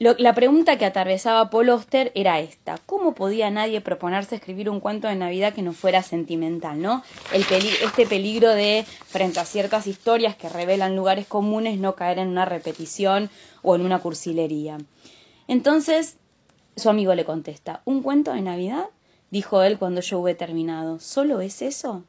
La 0.00 0.34
pregunta 0.34 0.76
que 0.76 0.86
atravesaba 0.86 1.50
Paul 1.50 1.68
Oster 1.70 2.10
era 2.16 2.40
esta: 2.40 2.78
¿Cómo 2.84 3.14
podía 3.14 3.48
nadie 3.50 3.80
proponerse 3.80 4.34
escribir 4.34 4.68
un 4.68 4.80
cuento 4.80 5.06
de 5.06 5.14
Navidad 5.14 5.54
que 5.54 5.62
no 5.62 5.72
fuera 5.72 6.02
sentimental, 6.02 6.82
no? 6.82 7.04
este 7.32 8.04
peligro 8.04 8.50
de, 8.50 8.84
frente 9.06 9.38
a 9.38 9.44
ciertas 9.44 9.86
historias 9.86 10.34
que 10.34 10.48
revelan 10.48 10.96
lugares 10.96 11.28
comunes, 11.28 11.78
no 11.78 11.94
caer 11.94 12.18
en 12.18 12.26
una 12.26 12.44
repetición 12.44 13.30
o 13.62 13.76
en 13.76 13.82
una 13.82 14.00
cursilería. 14.00 14.78
Entonces, 15.46 16.16
su 16.74 16.90
amigo 16.90 17.14
le 17.14 17.24
contesta: 17.24 17.80
¿Un 17.84 18.02
cuento 18.02 18.32
de 18.32 18.40
Navidad? 18.40 18.86
dijo 19.30 19.62
él 19.62 19.78
cuando 19.78 20.00
yo 20.00 20.18
hube 20.18 20.34
terminado. 20.34 20.98
¿Solo 20.98 21.40
es 21.40 21.62
eso? 21.62 22.02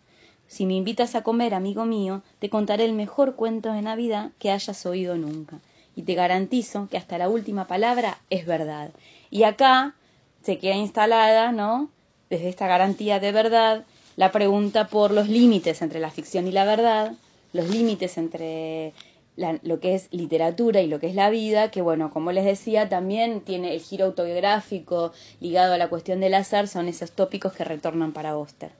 Si 0.47 0.65
me 0.65 0.73
invitas 0.73 1.13
a 1.13 1.21
comer, 1.21 1.53
amigo 1.53 1.85
mío, 1.85 2.23
te 2.39 2.49
contaré 2.49 2.85
el 2.85 2.93
mejor 2.93 3.35
cuento 3.35 3.71
de 3.71 3.83
Navidad 3.83 4.31
que 4.39 4.49
hayas 4.49 4.87
oído 4.87 5.17
nunca 5.17 5.59
y 5.95 6.03
te 6.03 6.13
garantizo 6.13 6.87
que 6.89 6.97
hasta 6.97 7.17
la 7.17 7.29
última 7.29 7.67
palabra 7.67 8.19
es 8.29 8.45
verdad. 8.45 8.91
Y 9.29 9.43
acá 9.43 9.95
se 10.43 10.57
queda 10.57 10.75
instalada, 10.75 11.51
¿no? 11.51 11.89
Desde 12.29 12.49
esta 12.49 12.67
garantía 12.67 13.19
de 13.19 13.31
verdad, 13.31 13.85
la 14.15 14.31
pregunta 14.31 14.87
por 14.87 15.11
los 15.11 15.27
límites 15.27 15.81
entre 15.81 15.99
la 15.99 16.11
ficción 16.11 16.47
y 16.47 16.51
la 16.51 16.65
verdad, 16.65 17.13
los 17.53 17.69
límites 17.69 18.17
entre 18.17 18.93
lo 19.37 19.79
que 19.79 19.95
es 19.95 20.07
literatura 20.11 20.81
y 20.81 20.87
lo 20.87 20.99
que 20.99 21.07
es 21.07 21.15
la 21.15 21.29
vida, 21.29 21.69
que 21.69 21.81
bueno, 21.81 22.09
como 22.11 22.31
les 22.31 22.45
decía, 22.45 22.87
también 22.87 23.41
tiene 23.41 23.73
el 23.73 23.81
giro 23.81 24.05
autobiográfico 24.05 25.11
ligado 25.41 25.73
a 25.73 25.77
la 25.77 25.89
cuestión 25.89 26.21
del 26.21 26.35
azar, 26.35 26.67
son 26.67 26.87
esos 26.87 27.11
tópicos 27.11 27.53
que 27.53 27.65
retornan 27.65 28.13
para 28.13 28.37
Oster. 28.37 28.71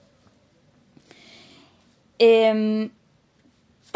Em, 2.18 2.90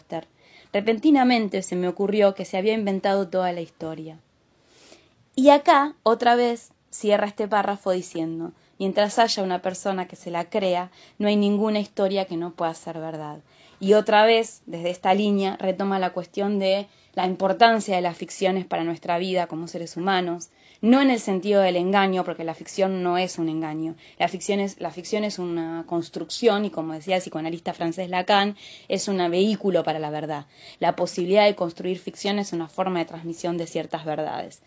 Repentinamente 0.72 1.62
se 1.62 1.76
me 1.76 1.88
ocurrió 1.88 2.34
que 2.34 2.44
se 2.44 2.56
había 2.58 2.74
inventado 2.74 3.28
toda 3.28 3.52
la 3.52 3.60
historia. 3.60 4.18
Y 5.34 5.50
acá, 5.50 5.94
otra 6.02 6.34
vez, 6.34 6.72
cierra 6.90 7.26
este 7.26 7.48
párrafo 7.48 7.92
diciendo, 7.92 8.52
mientras 8.78 9.18
haya 9.18 9.42
una 9.42 9.62
persona 9.62 10.06
que 10.06 10.16
se 10.16 10.30
la 10.30 10.48
crea, 10.50 10.90
no 11.18 11.28
hay 11.28 11.36
ninguna 11.36 11.80
historia 11.80 12.24
que 12.24 12.36
no 12.36 12.52
pueda 12.52 12.74
ser 12.74 12.98
verdad. 12.98 13.40
Y 13.80 13.94
otra 13.94 14.26
vez, 14.26 14.62
desde 14.66 14.90
esta 14.90 15.14
línea, 15.14 15.56
retoma 15.56 15.98
la 15.98 16.12
cuestión 16.12 16.58
de 16.58 16.86
la 17.14 17.26
importancia 17.26 17.96
de 17.96 18.02
las 18.02 18.16
ficciones 18.16 18.66
para 18.66 18.84
nuestra 18.84 19.16
vida 19.16 19.46
como 19.46 19.68
seres 19.68 19.96
humanos, 19.96 20.50
no 20.82 21.00
en 21.00 21.10
el 21.10 21.18
sentido 21.18 21.62
del 21.62 21.76
engaño, 21.76 22.22
porque 22.24 22.44
la 22.44 22.54
ficción 22.54 23.02
no 23.02 23.18
es 23.18 23.38
un 23.38 23.48
engaño. 23.48 23.96
La 24.18 24.28
ficción 24.28 24.60
es, 24.60 24.80
la 24.80 24.90
ficción 24.90 25.24
es 25.24 25.38
una 25.38 25.84
construcción 25.86 26.66
y, 26.66 26.70
como 26.70 26.92
decía 26.92 27.16
el 27.16 27.22
psicoanalista 27.22 27.72
francés 27.72 28.10
Lacan, 28.10 28.56
es 28.88 29.08
un 29.08 29.18
vehículo 29.30 29.82
para 29.82 29.98
la 29.98 30.10
verdad. 30.10 30.46
La 30.78 30.94
posibilidad 30.94 31.46
de 31.46 31.54
construir 31.54 31.98
ficción 31.98 32.38
es 32.38 32.52
una 32.52 32.68
forma 32.68 32.98
de 32.98 33.06
transmisión 33.06 33.56
de 33.56 33.66
ciertas 33.66 34.04
verdades. 34.04 34.62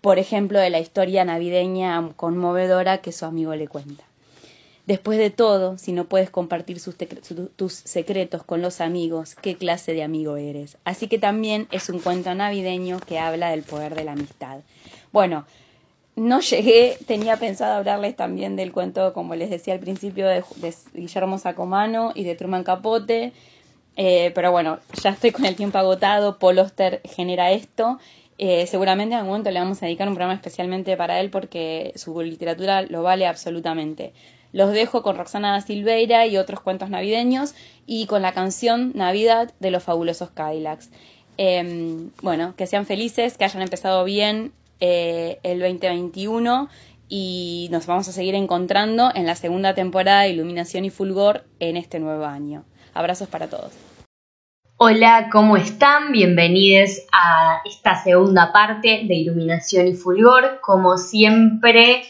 Por 0.00 0.18
ejemplo, 0.18 0.58
de 0.58 0.70
la 0.70 0.80
historia 0.80 1.24
navideña 1.24 2.10
conmovedora 2.16 2.98
que 2.98 3.12
su 3.12 3.24
amigo 3.24 3.54
le 3.54 3.68
cuenta. 3.68 4.04
Después 4.86 5.16
de 5.16 5.30
todo, 5.30 5.78
si 5.78 5.92
no 5.92 6.06
puedes 6.06 6.30
compartir 6.30 6.78
tus 7.56 7.72
secretos 7.74 8.42
con 8.42 8.62
los 8.62 8.80
amigos, 8.80 9.36
¿qué 9.36 9.56
clase 9.56 9.94
de 9.94 10.02
amigo 10.02 10.36
eres? 10.36 10.76
Así 10.84 11.06
que 11.06 11.18
también 11.18 11.68
es 11.70 11.88
un 11.88 12.00
cuento 12.00 12.34
navideño 12.34 12.98
que 12.98 13.20
habla 13.20 13.50
del 13.50 13.62
poder 13.62 13.94
de 13.94 14.02
la 14.02 14.12
amistad. 14.12 14.58
Bueno, 15.12 15.46
no 16.16 16.40
llegué, 16.40 16.98
tenía 17.06 17.36
pensado 17.36 17.74
hablarles 17.74 18.16
también 18.16 18.56
del 18.56 18.72
cuento, 18.72 19.12
como 19.12 19.36
les 19.36 19.50
decía 19.50 19.74
al 19.74 19.80
principio, 19.80 20.26
de, 20.26 20.42
Guillermo 20.94 21.38
Sacomano 21.38 22.12
y 22.14 22.24
de 22.24 22.34
Truman 22.34 22.64
Capote, 22.64 23.32
eh, 23.96 24.32
pero 24.34 24.50
bueno, 24.50 24.80
ya 25.00 25.10
estoy 25.10 25.30
con 25.30 25.46
el 25.46 25.54
tiempo 25.54 25.78
agotado, 25.78 26.38
Paul 26.38 26.58
Oster 26.58 27.00
genera 27.04 27.52
esto. 27.52 27.98
Eh, 28.38 28.66
seguramente 28.66 29.14
en 29.14 29.18
algún 29.18 29.30
momento 29.30 29.50
le 29.50 29.60
vamos 29.60 29.80
a 29.82 29.86
dedicar 29.86 30.08
un 30.08 30.14
programa 30.14 30.34
especialmente 30.34 30.96
para 30.96 31.20
él 31.20 31.30
porque 31.30 31.92
su 31.94 32.20
literatura 32.22 32.82
lo 32.82 33.02
vale 33.02 33.26
absolutamente. 33.26 34.12
Los 34.52 34.72
dejo 34.72 35.02
con 35.02 35.16
Roxana 35.16 35.60
Silveira 35.60 36.26
y 36.26 36.36
otros 36.36 36.60
cuentos 36.60 36.90
navideños 36.90 37.54
y 37.86 38.06
con 38.06 38.22
la 38.22 38.32
canción 38.32 38.92
Navidad 38.94 39.52
de 39.60 39.70
los 39.70 39.82
fabulosos 39.82 40.30
Cadillacs. 40.30 40.90
Em, 41.38 42.10
bueno, 42.20 42.54
que 42.56 42.66
sean 42.66 42.84
felices, 42.84 43.38
que 43.38 43.44
hayan 43.44 43.62
empezado 43.62 44.04
bien 44.04 44.52
eh, 44.80 45.38
el 45.42 45.60
2021 45.60 46.68
y 47.08 47.68
nos 47.70 47.86
vamos 47.86 48.08
a 48.08 48.12
seguir 48.12 48.34
encontrando 48.34 49.10
en 49.14 49.26
la 49.26 49.34
segunda 49.34 49.74
temporada 49.74 50.22
de 50.22 50.30
Iluminación 50.30 50.84
y 50.84 50.90
Fulgor 50.90 51.44
en 51.58 51.76
este 51.76 51.98
nuevo 51.98 52.26
año. 52.26 52.64
Abrazos 52.94 53.28
para 53.28 53.48
todos. 53.48 53.72
Hola, 54.76 55.28
¿cómo 55.30 55.56
están? 55.56 56.12
Bienvenidos 56.12 56.90
a 57.12 57.60
esta 57.64 58.02
segunda 58.02 58.52
parte 58.52 59.04
de 59.06 59.14
Iluminación 59.14 59.86
y 59.88 59.94
Fulgor. 59.94 60.60
Como 60.60 60.98
siempre, 60.98 62.02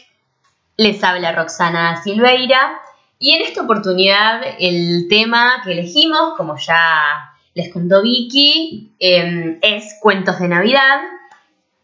les 0.77 1.03
habla 1.03 1.31
Roxana 1.31 2.01
Silveira 2.01 2.79
y 3.19 3.31
en 3.31 3.41
esta 3.41 3.61
oportunidad 3.61 4.41
el 4.59 5.07
tema 5.09 5.61
que 5.63 5.71
elegimos, 5.71 6.33
como 6.35 6.57
ya 6.57 7.33
les 7.53 7.71
contó 7.71 8.01
Vicky, 8.01 8.95
em, 8.99 9.59
es 9.61 9.97
cuentos 10.01 10.39
de 10.39 10.47
Navidad. 10.47 11.01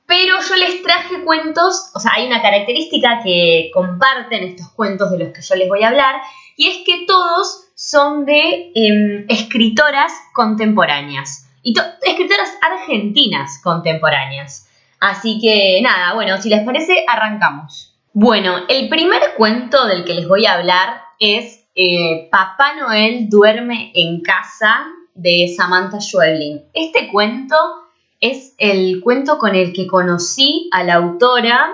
Pero 0.06 0.38
yo 0.42 0.56
les 0.56 0.82
traje 0.82 1.24
cuentos, 1.24 1.92
o 1.94 2.00
sea, 2.00 2.14
hay 2.16 2.26
una 2.26 2.42
característica 2.42 3.22
que 3.24 3.70
comparten 3.74 4.44
estos 4.44 4.70
cuentos 4.70 5.12
de 5.12 5.20
los 5.20 5.30
que 5.30 5.42
yo 5.42 5.56
les 5.56 5.70
voy 5.70 5.84
a 5.84 5.90
hablar, 5.90 6.16
y 6.58 6.68
es 6.68 6.78
que 6.84 7.06
todos 7.06 7.68
son 7.76 8.26
de 8.26 8.72
em, 8.74 9.26
escritoras 9.30 10.12
contemporáneas, 10.34 11.48
y 11.62 11.74
escritoras 12.02 12.52
argentinas 12.62 13.62
contemporáneas. 13.64 14.68
Así 15.00 15.40
que 15.40 15.80
nada, 15.84 16.16
bueno, 16.16 16.42
si 16.42 16.50
les 16.50 16.66
parece, 16.66 17.06
arrancamos. 17.08 17.89
Bueno, 18.14 18.66
el 18.68 18.90
primer 18.90 19.22
cuento 19.38 19.86
del 19.86 20.04
que 20.04 20.16
les 20.16 20.28
voy 20.28 20.46
a 20.46 20.56
hablar 20.56 21.02
es 21.20 21.64
eh, 21.76 22.28
Papá 22.32 22.74
Noel 22.76 23.30
duerme 23.30 23.92
en 23.94 24.22
casa 24.22 24.88
de 25.14 25.54
Samantha 25.56 26.02
Schweblin. 26.02 26.64
Este 26.74 27.10
cuento 27.12 27.56
es 28.20 28.56
el 28.58 29.00
cuento 29.02 29.38
con 29.38 29.54
el 29.54 29.74
que 29.74 29.86
conocí 29.86 30.70
a 30.72 30.84
la 30.84 30.96
autora. 30.96 31.72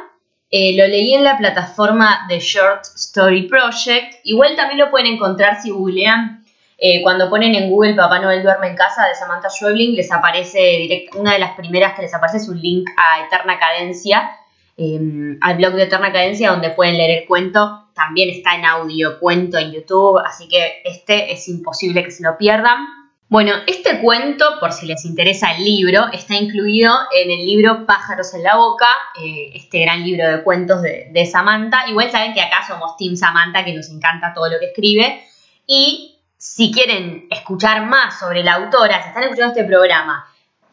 Eh, 0.52 0.76
lo 0.78 0.86
leí 0.88 1.14
en 1.14 1.24
la 1.24 1.38
plataforma 1.38 2.26
de 2.28 2.40
Short 2.40 2.84
Story 2.96 3.48
Project. 3.48 4.16
Igual 4.26 4.58
también 4.58 4.80
lo 4.80 4.92
pueden 4.92 5.14
encontrar 5.14 5.62
si 5.62 5.70
googlean. 5.70 6.44
Eh, 6.78 7.02
cuando 7.02 7.30
ponen 7.30 7.56
en 7.56 7.70
Google 7.70 7.96
Papá 7.96 8.20
Noel 8.20 8.44
duerme 8.44 8.68
en 8.68 8.76
casa 8.76 9.08
de 9.08 9.16
Samantha 9.16 9.50
Schweblin, 9.50 9.96
les 9.96 10.12
aparece 10.12 11.08
una 11.16 11.32
de 11.32 11.40
las 11.40 11.56
primeras 11.56 11.94
que 11.96 12.02
les 12.02 12.14
aparece 12.14 12.38
es 12.38 12.50
un 12.50 12.62
link 12.62 12.90
a 12.98 13.26
Eterna 13.26 13.58
Cadencia, 13.58 14.30
Em, 14.78 15.38
al 15.40 15.56
blog 15.56 15.76
de 15.76 15.84
Eterna 15.84 16.12
Cadencia 16.12 16.52
donde 16.52 16.72
pueden 16.72 16.98
leer 16.98 17.22
el 17.22 17.28
cuento. 17.28 17.90
También 17.94 18.30
está 18.30 18.56
en 18.56 18.66
audio 18.66 19.20
cuento 19.20 19.58
en 19.58 19.72
YouTube, 19.72 20.20
así 20.20 20.50
que 20.50 20.82
este 20.84 21.32
es 21.32 21.48
imposible 21.48 22.04
que 22.04 22.12
se 22.12 22.24
lo 22.24 22.38
pierdan. 22.38 22.86
Bueno, 23.30 23.54
este 23.68 24.02
cuento, 24.02 24.46
por 24.60 24.74
si 24.74 24.86
les 24.86 25.06
interesa 25.06 25.56
el 25.56 25.64
libro, 25.64 26.08
está 26.12 26.36
incluido 26.36 26.94
en 27.18 27.32
el 27.32 27.46
libro 27.46 27.86
Pájaros 27.86 28.34
en 28.34 28.44
la 28.44 28.58
Boca, 28.58 28.88
eh, 29.24 29.52
este 29.56 29.80
gran 29.80 30.04
libro 30.04 30.28
de 30.30 30.44
cuentos 30.44 30.82
de, 30.82 31.10
de, 31.12 31.26
Samantha. 31.26 31.88
Igual 31.88 32.12
saben 32.12 32.34
que 32.34 32.42
acá 32.42 32.68
somos 32.68 32.98
Team 32.98 33.16
Samantha, 33.16 33.64
que 33.64 33.74
nos 33.74 33.90
encanta 33.90 34.34
todo 34.34 34.50
lo 34.50 34.60
que 34.60 34.68
escribe. 34.68 35.24
Y 35.66 36.20
si 36.38 36.72
quieren 36.72 37.28
escuchar 37.32 37.86
más 37.86 38.20
sobre 38.20 38.44
la 38.44 38.56
autora, 38.56 39.02
si 39.02 39.08
están 39.08 39.24
escuchando 39.24 39.54
este 39.54 39.64
programa 39.64 40.26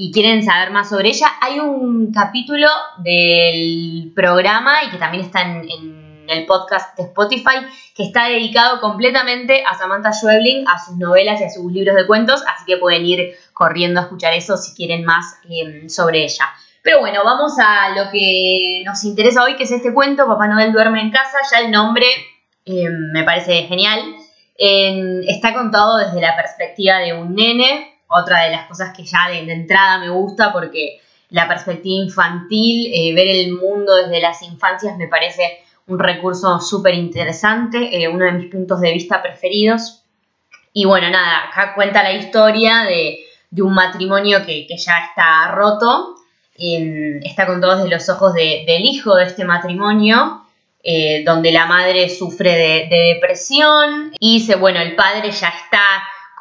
y 0.03 0.11
quieren 0.11 0.43
saber 0.43 0.73
más 0.73 0.89
sobre 0.89 1.11
ella, 1.11 1.29
hay 1.41 1.61
un 1.61 2.13
capítulo 2.13 2.67
del 3.05 4.11
programa 4.17 4.83
y 4.83 4.91
que 4.91 4.97
también 4.97 5.25
está 5.25 5.43
en, 5.43 6.25
el 6.27 6.45
podcast 6.45 6.97
de 6.97 7.05
Spotify 7.05 7.59
que 7.95 8.03
está 8.03 8.27
dedicado 8.27 8.81
completamente 8.81 9.63
a 9.65 9.75
Samantha 9.75 10.13
Schweblin, 10.13 10.67
a 10.67 10.85
sus 10.85 10.97
novelas 10.97 11.41
y 11.41 11.45
a 11.45 11.51
sus 11.51 11.71
libros 11.71 11.95
de 11.95 12.05
cuentos, 12.09 12.43
así 12.49 12.65
que 12.67 12.79
pueden 12.79 13.07
ir 13.07 13.37
corriendo 13.53 14.01
a 14.01 14.05
escuchar 14.05 14.35
eso 14.35 14.57
si 14.57 14.75
quieren 14.75 15.05
más 15.05 15.37
em, 15.49 15.89
sobre 15.89 16.25
ella. 16.25 16.47
Pero 16.83 16.99
bueno, 16.99 17.21
vamos 17.23 17.53
a 17.61 17.91
lo 17.91 18.11
que 18.11 18.83
nos 18.85 19.05
interesa 19.05 19.45
hoy, 19.45 19.55
que 19.55 19.65
es 19.65 19.71
este 19.71 19.95
cuento, 19.95 20.27
Papá 20.27 20.49
Noel 20.49 20.73
duerme 20.73 21.01
en 21.01 21.13
casa, 21.13 21.39
ya 21.53 21.61
el 21.61 21.71
nombre 21.71 22.07
em, 22.65 23.13
me 23.13 23.23
parece 23.23 23.69
genial. 23.69 24.01
está 24.59 25.55
contado 25.55 25.99
desde 25.99 26.21
la 26.21 26.35
perspectiva 26.35 26.99
de 26.99 27.13
un 27.13 27.37
nene, 27.37 27.92
otra 28.13 28.45
de 28.45 28.51
las 28.51 28.67
cosas 28.67 28.97
que 28.97 29.05
ya 29.05 29.29
de, 29.29 29.39
entrada 29.53 29.99
me 29.99 30.11
gusta 30.11 30.53
porque 30.53 31.01
la 31.31 31.49
perspectiva 31.49 32.05
infantil, 32.05 32.91
eh, 32.93 33.15
ver 33.15 33.29
el 33.29 33.53
mundo 33.53 33.95
desde 33.95 34.21
las 34.21 34.43
infancias 34.43 34.97
me 34.97 35.09
parece 35.09 35.61
un 35.87 35.99
recurso 35.99 36.61
súper 36.61 36.95
interesante, 36.95 38.03
eh, 38.03 38.09
uno 38.09 38.25
de 38.25 38.33
mis 38.33 38.51
puntos 38.51 38.81
de 38.81 38.93
vista 38.93 39.23
preferidos. 39.23 40.03
Y 40.73 40.85
bueno, 40.85 41.11
nada, 41.11 41.49
acá 41.49 41.75
cuenta 41.75 42.03
la 42.03 42.13
historia 42.13 42.85
de, 42.85 43.19
un 43.63 43.75
matrimonio 43.75 44.45
que, 44.47 44.67
ya 44.69 44.99
está 45.09 45.53
roto, 45.53 46.17
está 46.57 47.47
con 47.47 47.61
todos 47.61 47.89
los 47.89 48.09
ojos 48.09 48.33
del 48.35 48.85
hijo 48.85 49.15
de 49.17 49.25
este 49.25 49.45
matrimonio, 49.45 50.43
eh, 50.83 51.23
donde 51.25 51.53
la 51.53 51.67
madre 51.67 52.09
sufre 52.09 52.51
de, 52.51 52.89
de 52.89 53.15
depresión 53.15 54.13
y 54.19 54.39
dice, 54.41 54.57
bueno, 54.57 54.81
el 54.81 54.97
padre 54.97 55.31
ya 55.31 55.49
está 55.49 55.81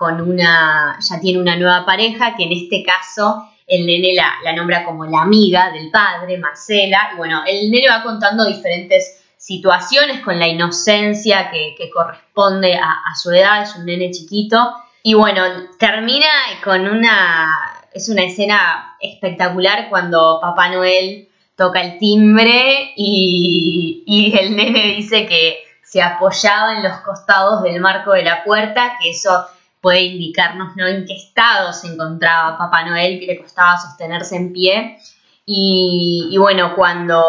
con 0.02 0.20
una, 0.20 0.98
ya 1.00 1.20
tiene 1.20 1.40
una 1.40 1.56
nueva 1.56 1.86
pareja, 1.86 2.36
que 2.36 2.46
en 2.46 2.54
este 2.54 2.82
caso 2.82 3.48
el 3.68 3.86
nene 3.86 4.16
la, 4.16 4.52
nombra 4.52 4.84
como 4.84 5.06
la 5.06 5.22
amiga 5.22 5.70
del 5.70 5.92
padre, 5.92 6.40
Marcela, 6.40 7.12
y 7.14 7.18
bueno, 7.18 7.44
el 7.46 7.70
nene 7.70 7.88
va 7.88 8.02
contando 8.02 8.46
diferentes 8.46 9.22
situaciones 9.38 10.22
con 10.22 10.40
la 10.40 10.48
inocencia 10.48 11.52
que, 11.52 11.88
corresponde 11.94 12.74
a, 12.78 13.00
su 13.16 13.30
edad, 13.30 13.62
es 13.62 13.76
un 13.76 13.86
nene 13.86 14.10
chiquito, 14.10 14.74
y 15.04 15.14
bueno, 15.14 15.44
termina 15.78 16.26
con 16.64 16.88
una, 16.88 17.52
es 17.94 18.10
una 18.10 18.24
escena 18.24 18.98
espectacular 19.00 19.88
cuando 19.88 20.40
Papá 20.42 20.70
Noel 20.70 21.30
toca 21.56 21.80
el 21.80 22.00
timbre 22.00 22.92
y, 22.96 24.04
y 24.08 24.36
el 24.36 24.56
nene 24.56 24.96
dice 24.96 25.28
que 25.28 25.60
se 25.84 26.02
apoyaba 26.02 26.78
en 26.78 26.82
los 26.82 27.02
costados 27.02 27.62
del 27.62 27.80
marco 27.80 28.14
de 28.14 28.24
la 28.24 28.44
puerta, 28.44 28.98
que 29.00 29.12
eso 29.12 29.46
puede 29.82 30.02
indicarnos 30.02 30.76
¿no? 30.76 30.88
en 30.88 31.06
qué 31.06 31.16
estado 31.16 31.74
se 31.74 31.88
encontraba 31.88 32.58
Papá 32.58 32.86
Noel, 32.86 33.20
que 33.20 33.26
le 33.26 33.42
costaba 33.42 33.78
sostenerse 33.78 34.36
en 34.36 34.54
pie. 34.54 34.98
Y, 35.46 36.36
bueno, 36.38 36.76
cuando... 36.76 37.22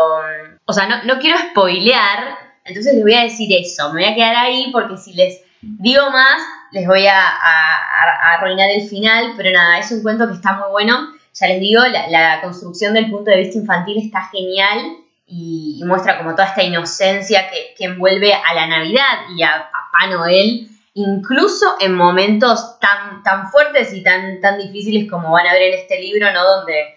O 0.65 0.73
sea, 0.73 0.87
no, 0.87 1.03
no 1.05 1.19
quiero 1.19 1.39
spoilear, 1.39 2.37
entonces 2.65 2.95
les 2.95 3.03
voy 3.03 3.15
a 3.15 3.25
decir 3.25 3.49
eso, 3.53 3.93
me 3.93 4.03
voy 4.03 4.13
a 4.13 4.15
quedar 4.15 4.37
ahí 4.37 4.71
porque 4.71 4.97
si 4.97 5.13
les 5.15 5.43
digo 5.61 6.11
más, 6.11 6.41
les 6.73 6.87
voy 6.87 7.07
a, 7.07 7.19
arruinar 8.35 8.71
el 8.71 8.89
final, 8.89 9.35
pero 9.37 9.51
nada, 9.51 9.79
es 9.79 9.91
un 9.93 10.03
cuento 10.03 10.27
que 10.29 10.35
está 10.35 10.55
muy 10.55 10.71
bueno. 10.71 11.13
Ya 11.35 11.47
les 11.49 11.61
digo, 11.61 11.83
la, 11.85 12.41
construcción 12.43 12.95
del 12.95 13.11
punto 13.11 13.31
de 13.31 13.39
vista 13.39 13.59
infantil 13.59 13.99
está 14.05 14.29
genial 14.31 14.97
y, 15.27 15.83
muestra 15.85 16.19
como 16.19 16.33
toda 16.33 16.49
esta 16.49 16.63
inocencia 16.63 17.51
que, 17.51 17.75
que, 17.77 17.85
envuelve 17.85 18.33
a 18.35 18.55
la 18.55 18.67
Navidad 18.67 19.29
y 19.37 19.43
a 19.43 19.71
Papá 19.73 20.07
Noel, 20.11 20.69
incluso 20.95 21.67
en 21.81 21.95
momentos 21.95 22.79
tan, 22.81 23.23
tan 23.23 23.51
fuertes 23.51 23.93
y 23.95 24.03
tan, 24.03 24.41
tan 24.41 24.59
difíciles 24.59 25.11
como 25.11 25.31
van 25.31 25.47
a 25.47 25.53
ver 25.53 25.63
en 25.63 25.75
este 25.81 26.01
libro, 26.01 26.33
¿no? 26.33 26.45
Donde, 26.45 26.97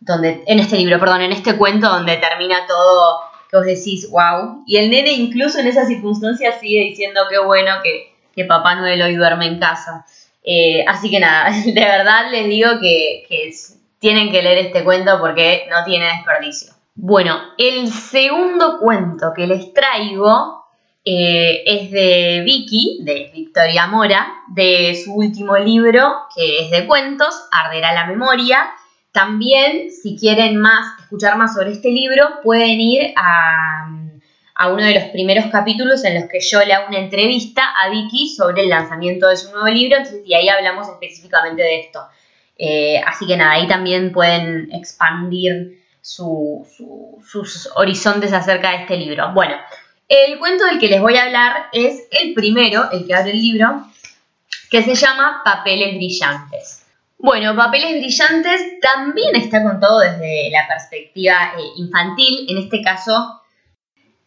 donde, 0.00 0.42
en 0.46 0.58
este 0.58 0.76
libro, 0.76 0.98
perdón, 0.98 1.22
en 1.22 1.32
este 1.32 1.56
cuento 1.56 1.88
donde 1.88 2.16
termina 2.16 2.66
todo 2.66 3.20
que 3.50 3.56
vos 3.56 3.66
decís, 3.66 4.10
wow. 4.10 4.64
Y 4.66 4.76
el 4.76 4.90
nene 4.90 5.12
incluso 5.12 5.58
en 5.58 5.68
esas 5.68 5.88
circunstancias 5.88 6.60
sigue 6.60 6.84
diciendo 6.84 7.22
qué 7.30 7.38
bueno 7.38 7.76
que, 7.82 8.14
que 8.34 8.44
Papá 8.44 8.74
Noel 8.74 9.02
hoy 9.02 9.14
duerme 9.14 9.46
en 9.46 9.58
casa. 9.58 10.04
Eh, 10.42 10.84
así 10.86 11.10
que 11.10 11.20
nada, 11.20 11.50
de 11.64 11.72
verdad 11.72 12.30
les 12.30 12.46
digo 12.46 12.70
que, 12.80 13.26
tienen 13.98 14.30
que 14.30 14.42
leer 14.42 14.58
este 14.58 14.84
cuento 14.84 15.18
porque 15.18 15.66
no 15.70 15.84
tiene 15.84 16.06
desperdicio. 16.06 16.74
Bueno, 16.94 17.40
el 17.58 17.90
segundo 17.90 18.78
cuento 18.78 19.32
que 19.34 19.46
les 19.46 19.72
traigo 19.72 20.65
eh, 21.08 21.62
es 21.64 21.92
de 21.92 22.42
Vicky, 22.44 22.98
de 23.02 23.30
Victoria 23.32 23.86
Mora, 23.86 24.26
de 24.48 25.00
su 25.04 25.14
último 25.14 25.56
libro, 25.56 26.26
que 26.34 26.64
es 26.64 26.70
de 26.72 26.84
cuentos, 26.84 27.32
Arderá 27.52 27.92
la 27.92 28.06
Memoria. 28.06 28.72
También, 29.12 29.92
si 29.92 30.16
quieren 30.18 30.56
más, 30.56 30.98
escuchar 30.98 31.38
más 31.38 31.54
sobre 31.54 31.70
este 31.70 31.90
libro, 31.90 32.40
pueden 32.42 32.80
ir 32.80 33.12
a, 33.14 33.88
uno 34.68 34.82
de 34.82 34.94
los 34.94 35.04
primeros 35.10 35.46
capítulos 35.46 36.04
en 36.04 36.16
los 36.16 36.28
que 36.28 36.40
yo 36.40 36.58
le 36.64 36.72
hago 36.72 36.88
una 36.88 36.98
entrevista 36.98 37.62
a 37.80 37.88
Vicky 37.88 38.28
sobre 38.28 38.62
el 38.62 38.68
lanzamiento 38.68 39.28
de 39.28 39.36
su 39.36 39.52
nuevo 39.52 39.68
libro, 39.68 39.98
y 40.24 40.34
ahí 40.34 40.48
hablamos 40.48 40.88
específicamente 40.88 41.62
de 41.62 41.80
esto. 41.82 42.00
Eh, 42.58 43.00
así 43.06 43.28
que 43.28 43.36
nada, 43.36 43.52
ahí 43.52 43.68
también 43.68 44.10
pueden 44.10 44.72
expandir 44.72 45.84
sus 46.00 46.66
horizontes 47.76 48.32
acerca 48.32 48.70
de 48.70 48.76
este 48.78 48.96
libro. 48.96 49.32
Bueno, 49.32 49.54
el 50.08 50.38
cuento 50.38 50.64
del 50.66 50.78
que 50.78 50.88
les 50.88 51.00
voy 51.00 51.16
a 51.16 51.24
hablar 51.24 51.66
es 51.72 52.06
el 52.10 52.34
primero, 52.34 52.90
el 52.90 53.06
que 53.06 53.14
abre 53.14 53.32
el 53.32 53.40
libro, 53.40 53.86
que 54.70 54.82
se 54.82 54.94
llama 54.94 55.42
Papeles 55.44 55.96
Brillantes. 55.96 56.86
Bueno, 57.18 57.56
Papeles 57.56 57.98
Brillantes 57.98 58.80
también 58.80 59.34
está 59.36 59.62
contado 59.62 60.00
desde 60.00 60.50
la 60.50 60.66
perspectiva 60.68 61.52
eh, 61.58 61.62
infantil, 61.76 62.46
en 62.48 62.58
este 62.58 62.82
caso. 62.82 63.40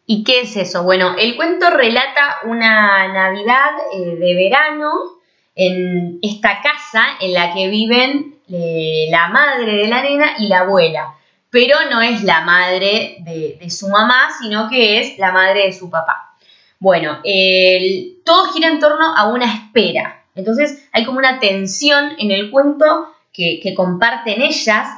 ¿Y 0.06 0.24
qué 0.24 0.40
es 0.40 0.56
eso? 0.56 0.82
Bueno, 0.82 1.14
el 1.16 1.36
cuento 1.36 1.70
relata 1.70 2.38
una 2.44 3.06
Navidad 3.08 3.70
eh, 3.94 4.16
de 4.16 4.34
verano 4.34 5.20
en 5.54 6.18
esta 6.22 6.60
casa 6.62 7.16
en 7.20 7.32
la 7.32 7.54
que 7.54 7.68
viven 7.68 8.40
eh, 8.50 9.06
la 9.10 9.28
madre 9.28 9.76
de 9.76 9.86
la 9.86 10.02
nena 10.02 10.34
y 10.38 10.48
la 10.48 10.60
abuela, 10.60 11.14
pero 11.50 11.76
no 11.90 12.00
es 12.00 12.22
la 12.22 12.42
madre 12.42 13.16
de, 13.20 13.70
su 13.70 13.88
mamá, 13.88 14.28
sino 14.40 14.68
que 14.68 15.00
es 15.00 15.18
la 15.18 15.32
madre 15.32 15.66
de 15.66 15.72
su 15.72 15.90
papá. 15.90 16.36
Bueno, 16.78 17.20
todo 18.24 18.52
gira 18.52 18.68
en 18.68 18.78
torno 18.78 19.14
a 19.16 19.28
una 19.28 19.52
espera, 19.52 20.24
entonces 20.34 20.88
hay 20.92 21.04
como 21.04 21.18
una 21.18 21.38
tensión 21.38 22.12
en 22.18 22.30
el 22.30 22.50
cuento 22.50 23.10
que, 23.32 23.74
comparten 23.76 24.42
ellas, 24.42 24.88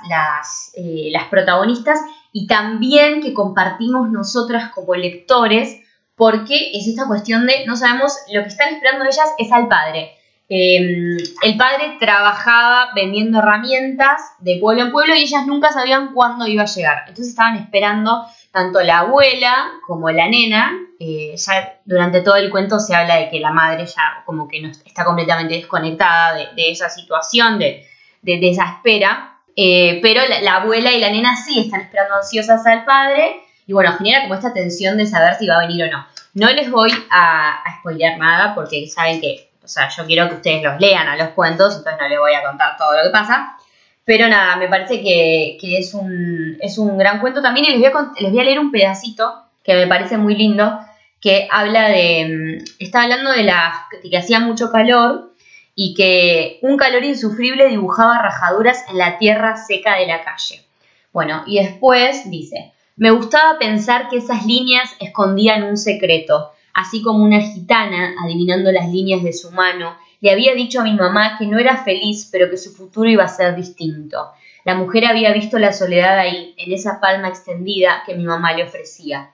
eh, 0.74 1.08
las, 1.10 1.24
protagonistas, 1.30 1.98
y 2.32 2.46
también 2.46 3.20
que 3.22 3.34
compartimos 3.34 4.10
nosotras 4.10 4.70
como 4.72 4.94
lectores, 4.94 5.80
porque 6.14 6.70
es 6.72 6.86
esta 6.86 7.06
cuestión 7.06 7.46
de 7.46 7.66
no 7.66 7.76
sabemos, 7.76 8.14
lo 8.32 8.42
que 8.42 8.48
están 8.48 8.74
esperando 8.74 9.04
ellas 9.04 9.28
es 9.38 9.52
al 9.52 9.68
padre. 9.68 10.16
Em, 10.54 11.16
el 11.44 11.56
padre 11.56 11.96
trabajaba 11.98 12.90
vendiendo 12.94 13.38
herramientas 13.38 14.20
de 14.38 14.58
pueblo 14.60 14.82
en 14.82 14.92
pueblo 14.92 15.14
y 15.14 15.22
ellas 15.22 15.46
nunca 15.46 15.72
sabían 15.72 16.12
cuándo 16.12 16.46
iba 16.46 16.64
a 16.64 16.66
llegar. 16.66 16.98
Entonces 17.08 17.28
estaban 17.28 17.56
esperando 17.56 18.26
tanto 18.50 18.82
la 18.82 18.98
abuela 18.98 19.70
como 19.86 20.10
la 20.10 20.28
nena, 20.28 20.78
eh, 21.00 21.34
ya 21.38 21.80
durante 21.86 22.20
todo 22.20 22.36
el 22.36 22.50
cuento 22.50 22.80
se 22.80 22.94
habla 22.94 23.16
de 23.16 23.30
que 23.30 23.40
la 23.40 23.50
madre 23.50 23.86
ya 23.86 24.24
como 24.26 24.46
que 24.46 24.60
no 24.60 24.68
está 24.68 25.06
completamente 25.06 25.54
desconectada 25.54 26.34
de, 26.34 26.70
esa 26.70 26.90
situación, 26.90 27.58
de, 27.58 27.86
esa 28.22 28.74
espera, 28.74 29.38
eh, 29.56 30.00
pero 30.02 30.20
la, 30.42 30.56
abuela 30.56 30.92
y 30.92 31.00
la 31.00 31.08
nena 31.08 31.34
sí 31.34 31.60
están 31.60 31.80
esperando 31.80 32.16
ansiosas 32.16 32.66
al 32.66 32.84
padre 32.84 33.40
y 33.66 33.72
bueno, 33.72 33.94
genera 33.96 34.20
como 34.24 34.34
esta 34.34 34.52
tensión 34.52 34.98
de 34.98 35.06
saber 35.06 35.34
si 35.36 35.46
va 35.46 35.54
a 35.54 35.66
venir 35.66 35.84
o 35.84 35.90
no. 35.90 36.06
No 36.34 36.48
les 36.50 36.70
voy 36.70 36.90
a, 37.10 37.62
a 37.62 38.16
nada 38.18 38.54
porque 38.54 38.86
saben 38.86 39.18
que, 39.22 39.51
o 39.64 39.68
sea, 39.68 39.88
yo 39.88 40.04
quiero 40.06 40.28
que 40.28 40.36
ustedes 40.36 40.62
los 40.62 40.80
lean 40.80 41.08
a 41.08 41.16
los 41.16 41.28
cuentos, 41.30 41.76
entonces 41.76 42.00
no 42.00 42.08
les 42.08 42.18
voy 42.18 42.34
a 42.34 42.42
contar 42.42 42.76
todo 42.76 42.96
lo 42.96 43.04
que 43.04 43.10
pasa. 43.10 43.56
Pero 44.04 44.28
nada, 44.28 44.56
me 44.56 44.68
parece 44.68 45.00
que, 45.00 45.58
es, 45.60 45.94
un, 45.94 46.56
es, 46.60 46.76
un, 46.78 46.98
gran 46.98 47.20
cuento 47.20 47.40
también 47.40 47.66
y 47.66 47.70
les 47.70 47.78
voy, 47.78 47.86
a, 47.86 48.12
les 48.20 48.32
voy 48.32 48.40
a 48.40 48.44
leer 48.44 48.58
un 48.58 48.72
pedacito 48.72 49.44
que 49.62 49.74
me 49.74 49.86
parece 49.86 50.18
muy 50.18 50.34
lindo, 50.34 50.80
que 51.20 51.46
habla 51.50 51.88
de, 51.88 52.58
mm, 52.60 52.64
está 52.80 53.02
hablando 53.02 53.30
de, 53.30 53.44
la, 53.44 53.86
que 54.02 54.18
hacía 54.18 54.40
mucho 54.40 54.72
calor 54.72 55.32
y 55.76 55.94
que 55.94 56.58
un 56.62 56.76
calor 56.76 57.04
insufrible 57.04 57.68
dibujaba 57.68 58.20
rajaduras 58.20 58.84
en 58.90 58.98
la 58.98 59.18
tierra 59.18 59.56
seca 59.56 59.96
de 59.96 60.06
la 60.06 60.24
calle. 60.24 60.66
Bueno, 61.12 61.44
y 61.46 61.62
después 61.62 62.28
dice, 62.28 62.72
me 62.96 63.10
gustaba 63.10 63.58
pensar 63.58 64.08
que 64.08 64.16
esas 64.16 64.44
líneas 64.44 64.90
escondían 64.98 65.62
un 65.62 65.76
secreto, 65.76 66.52
así 66.74 67.02
como 67.02 67.24
una 67.24 67.40
gitana, 67.40 68.14
adivinando 68.24 68.72
las 68.72 68.88
líneas 68.88 69.22
de 69.22 69.32
su 69.32 69.50
mano, 69.50 69.96
le 70.20 70.30
había 70.30 70.54
dicho 70.54 70.80
a 70.80 70.84
mi 70.84 70.94
mamá 70.94 71.36
que 71.38 71.46
no 71.46 71.58
era 71.58 71.84
feliz, 71.84 72.28
pero 72.30 72.48
que 72.48 72.56
su 72.56 72.72
futuro 72.72 73.08
iba 73.08 73.24
a 73.24 73.28
ser 73.28 73.56
distinto. 73.56 74.30
La 74.64 74.74
mujer 74.74 75.06
había 75.06 75.32
visto 75.32 75.58
la 75.58 75.72
soledad 75.72 76.18
ahí, 76.18 76.54
en 76.56 76.72
esa 76.72 77.00
palma 77.00 77.28
extendida 77.28 78.02
que 78.06 78.14
mi 78.14 78.24
mamá 78.24 78.52
le 78.52 78.62
ofrecía. 78.62 79.32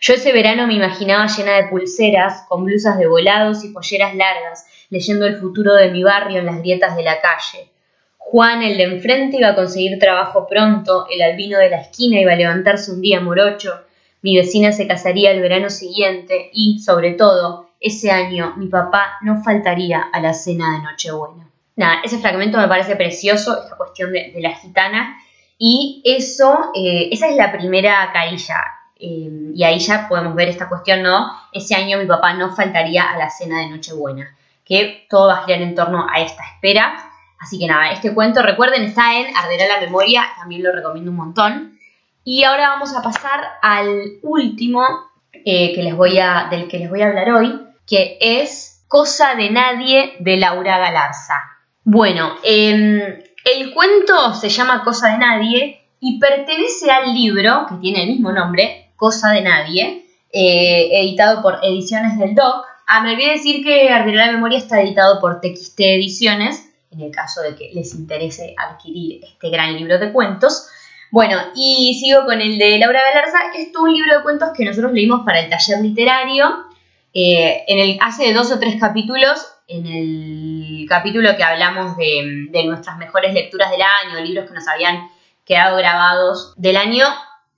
Yo 0.00 0.14
ese 0.14 0.32
verano 0.32 0.66
me 0.66 0.74
imaginaba 0.74 1.26
llena 1.26 1.52
de 1.56 1.68
pulseras, 1.68 2.44
con 2.48 2.64
blusas 2.64 2.98
de 2.98 3.06
volados 3.06 3.64
y 3.64 3.68
polleras 3.68 4.14
largas, 4.14 4.66
leyendo 4.90 5.26
el 5.26 5.36
futuro 5.36 5.74
de 5.74 5.90
mi 5.90 6.02
barrio 6.02 6.40
en 6.40 6.46
las 6.46 6.58
grietas 6.58 6.96
de 6.96 7.04
la 7.04 7.20
calle. 7.20 7.70
Juan, 8.18 8.62
el 8.62 8.76
de 8.76 8.82
enfrente, 8.82 9.36
iba 9.38 9.48
a 9.48 9.54
conseguir 9.54 9.98
trabajo 9.98 10.46
pronto, 10.46 11.06
el 11.08 11.22
albino 11.22 11.58
de 11.58 11.70
la 11.70 11.80
esquina 11.82 12.20
iba 12.20 12.32
a 12.32 12.36
levantarse 12.36 12.90
un 12.90 13.00
día 13.00 13.20
morocho, 13.20 13.80
mi 14.22 14.36
vecina 14.36 14.72
se 14.72 14.86
casaría 14.86 15.32
el 15.32 15.40
verano 15.40 15.68
siguiente 15.68 16.50
y, 16.52 16.78
sobre 16.78 17.12
todo, 17.12 17.70
ese 17.80 18.10
año 18.10 18.54
mi 18.56 18.68
papá 18.68 19.18
no 19.22 19.42
faltaría 19.42 20.00
a 20.12 20.20
la 20.20 20.32
cena 20.32 20.76
de 20.76 20.84
Nochebuena. 20.84 21.50
Nada, 21.74 22.00
ese 22.04 22.18
fragmento 22.18 22.58
me 22.58 22.68
parece 22.68 22.96
precioso, 22.96 23.60
esta 23.62 23.76
cuestión 23.76 24.12
de, 24.12 24.32
la 24.40 24.52
gitana, 24.52 25.18
y 25.58 26.02
eso, 26.04 26.70
eh, 26.74 27.08
esa 27.10 27.28
es 27.28 27.36
la 27.36 27.50
primera 27.52 28.10
carilla. 28.12 28.62
Eh, 28.96 29.52
y 29.54 29.64
ahí 29.64 29.80
ya 29.80 30.08
podemos 30.08 30.34
ver 30.36 30.48
esta 30.48 30.68
cuestión, 30.68 31.02
¿no? 31.02 31.32
Ese 31.52 31.74
año 31.74 31.98
mi 31.98 32.06
papá 32.06 32.34
no 32.34 32.54
faltaría 32.54 33.10
a 33.10 33.18
la 33.18 33.30
cena 33.30 33.60
de 33.60 33.70
Nochebuena, 33.70 34.36
que 34.64 35.06
todo 35.10 35.28
va 35.28 35.38
a 35.38 35.44
girar 35.44 35.62
en 35.62 35.74
torno 35.74 36.06
a 36.08 36.20
esta 36.20 36.44
espera. 36.44 37.10
Así 37.40 37.58
que 37.58 37.66
nada, 37.66 37.90
este 37.90 38.14
cuento, 38.14 38.42
recuerden, 38.42 38.84
está 38.84 39.18
en 39.18 39.36
Arderá 39.36 39.66
la 39.66 39.80
Memoria, 39.80 40.24
también 40.36 40.62
lo 40.62 40.70
recomiendo 40.70 41.10
un 41.10 41.16
montón. 41.16 41.78
Y 42.24 42.44
ahora 42.44 42.68
vamos 42.68 42.94
a 42.94 43.02
pasar 43.02 43.40
al 43.62 44.18
último 44.22 44.84
eh, 45.32 45.74
que 45.74 45.82
les 45.82 45.96
voy 45.96 46.18
a, 46.18 46.48
del 46.50 46.68
que 46.68 46.78
les 46.78 46.88
voy 46.88 47.02
a 47.02 47.08
hablar 47.08 47.30
hoy, 47.30 47.60
que 47.86 48.18
es 48.20 48.84
Cosa 48.86 49.34
de 49.34 49.50
Nadie 49.50 50.14
de 50.20 50.36
Laura 50.36 50.78
Galarza. 50.78 51.42
Bueno, 51.84 52.36
em, 52.44 53.00
el 53.44 53.74
cuento 53.74 54.34
se 54.34 54.48
llama 54.48 54.84
Cosa 54.84 55.12
de 55.12 55.18
Nadie 55.18 55.80
y 55.98 56.20
pertenece 56.20 56.90
al 56.90 57.12
libro 57.12 57.66
que 57.68 57.76
tiene 57.76 58.02
el 58.02 58.10
mismo 58.10 58.30
nombre, 58.30 58.92
Cosa 58.96 59.30
de 59.30 59.40
Nadie, 59.40 60.06
eh, 60.32 60.90
editado 60.92 61.42
por 61.42 61.58
Ediciones 61.62 62.18
del 62.18 62.34
Doc. 62.34 62.66
Ah, 62.86 63.02
me 63.02 63.12
olvidé 63.12 63.32
decir 63.32 63.64
que 63.64 63.88
Arderá 63.88 64.26
la 64.26 64.32
Memoria 64.32 64.58
está 64.58 64.80
editado 64.80 65.20
por 65.20 65.40
TXT 65.40 65.80
Ediciones, 65.80 66.68
en 66.92 67.00
el 67.00 67.10
caso 67.10 67.40
de 67.40 67.56
que 67.56 67.70
les 67.72 67.94
interese 67.94 68.54
adquirir 68.58 69.24
este 69.24 69.50
gran 69.50 69.74
libro 69.74 69.98
de 69.98 70.12
cuentos. 70.12 70.68
Bueno, 71.12 71.36
y 71.54 71.92
sigo 72.00 72.24
con 72.24 72.40
el 72.40 72.56
de 72.56 72.78
Laura 72.78 73.02
Galarza. 73.12 73.38
Esto 73.54 73.80
es 73.80 73.84
un 73.84 73.92
libro 73.92 74.16
de 74.16 74.22
cuentos 74.22 74.48
que 74.56 74.64
nosotros 74.64 74.92
leímos 74.92 75.26
para 75.26 75.40
el 75.40 75.50
taller 75.50 75.82
literario 75.82 76.64
eh, 77.12 77.64
en 77.68 77.78
el, 77.78 77.98
hace 78.00 78.32
dos 78.32 78.50
o 78.50 78.58
tres 78.58 78.76
capítulos, 78.80 79.46
en 79.68 79.86
el 79.86 80.86
capítulo 80.88 81.36
que 81.36 81.44
hablamos 81.44 81.98
de, 81.98 82.48
nuestras 82.64 82.96
mejores 82.96 83.34
lecturas 83.34 83.70
del 83.70 83.82
año, 83.82 84.24
libros 84.24 84.48
que 84.48 84.54
nos 84.54 84.66
habían 84.66 85.10
quedado 85.44 85.76
grabados 85.76 86.54
del 86.56 86.78
año, 86.78 87.04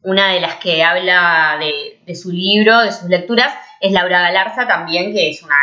una 0.03 0.33
de 0.33 0.40
las 0.40 0.57
que 0.57 0.83
habla 0.83 1.57
de, 1.61 2.14
su 2.17 2.33
libro, 2.33 2.81
de 2.81 2.90
sus 2.90 3.09
lecturas, 3.09 3.55
es 3.81 3.93
Laura 3.93 4.21
Galarza 4.21 4.67
también, 4.67 5.12
que 5.12 5.31
es 5.31 5.45
una 5.45 5.55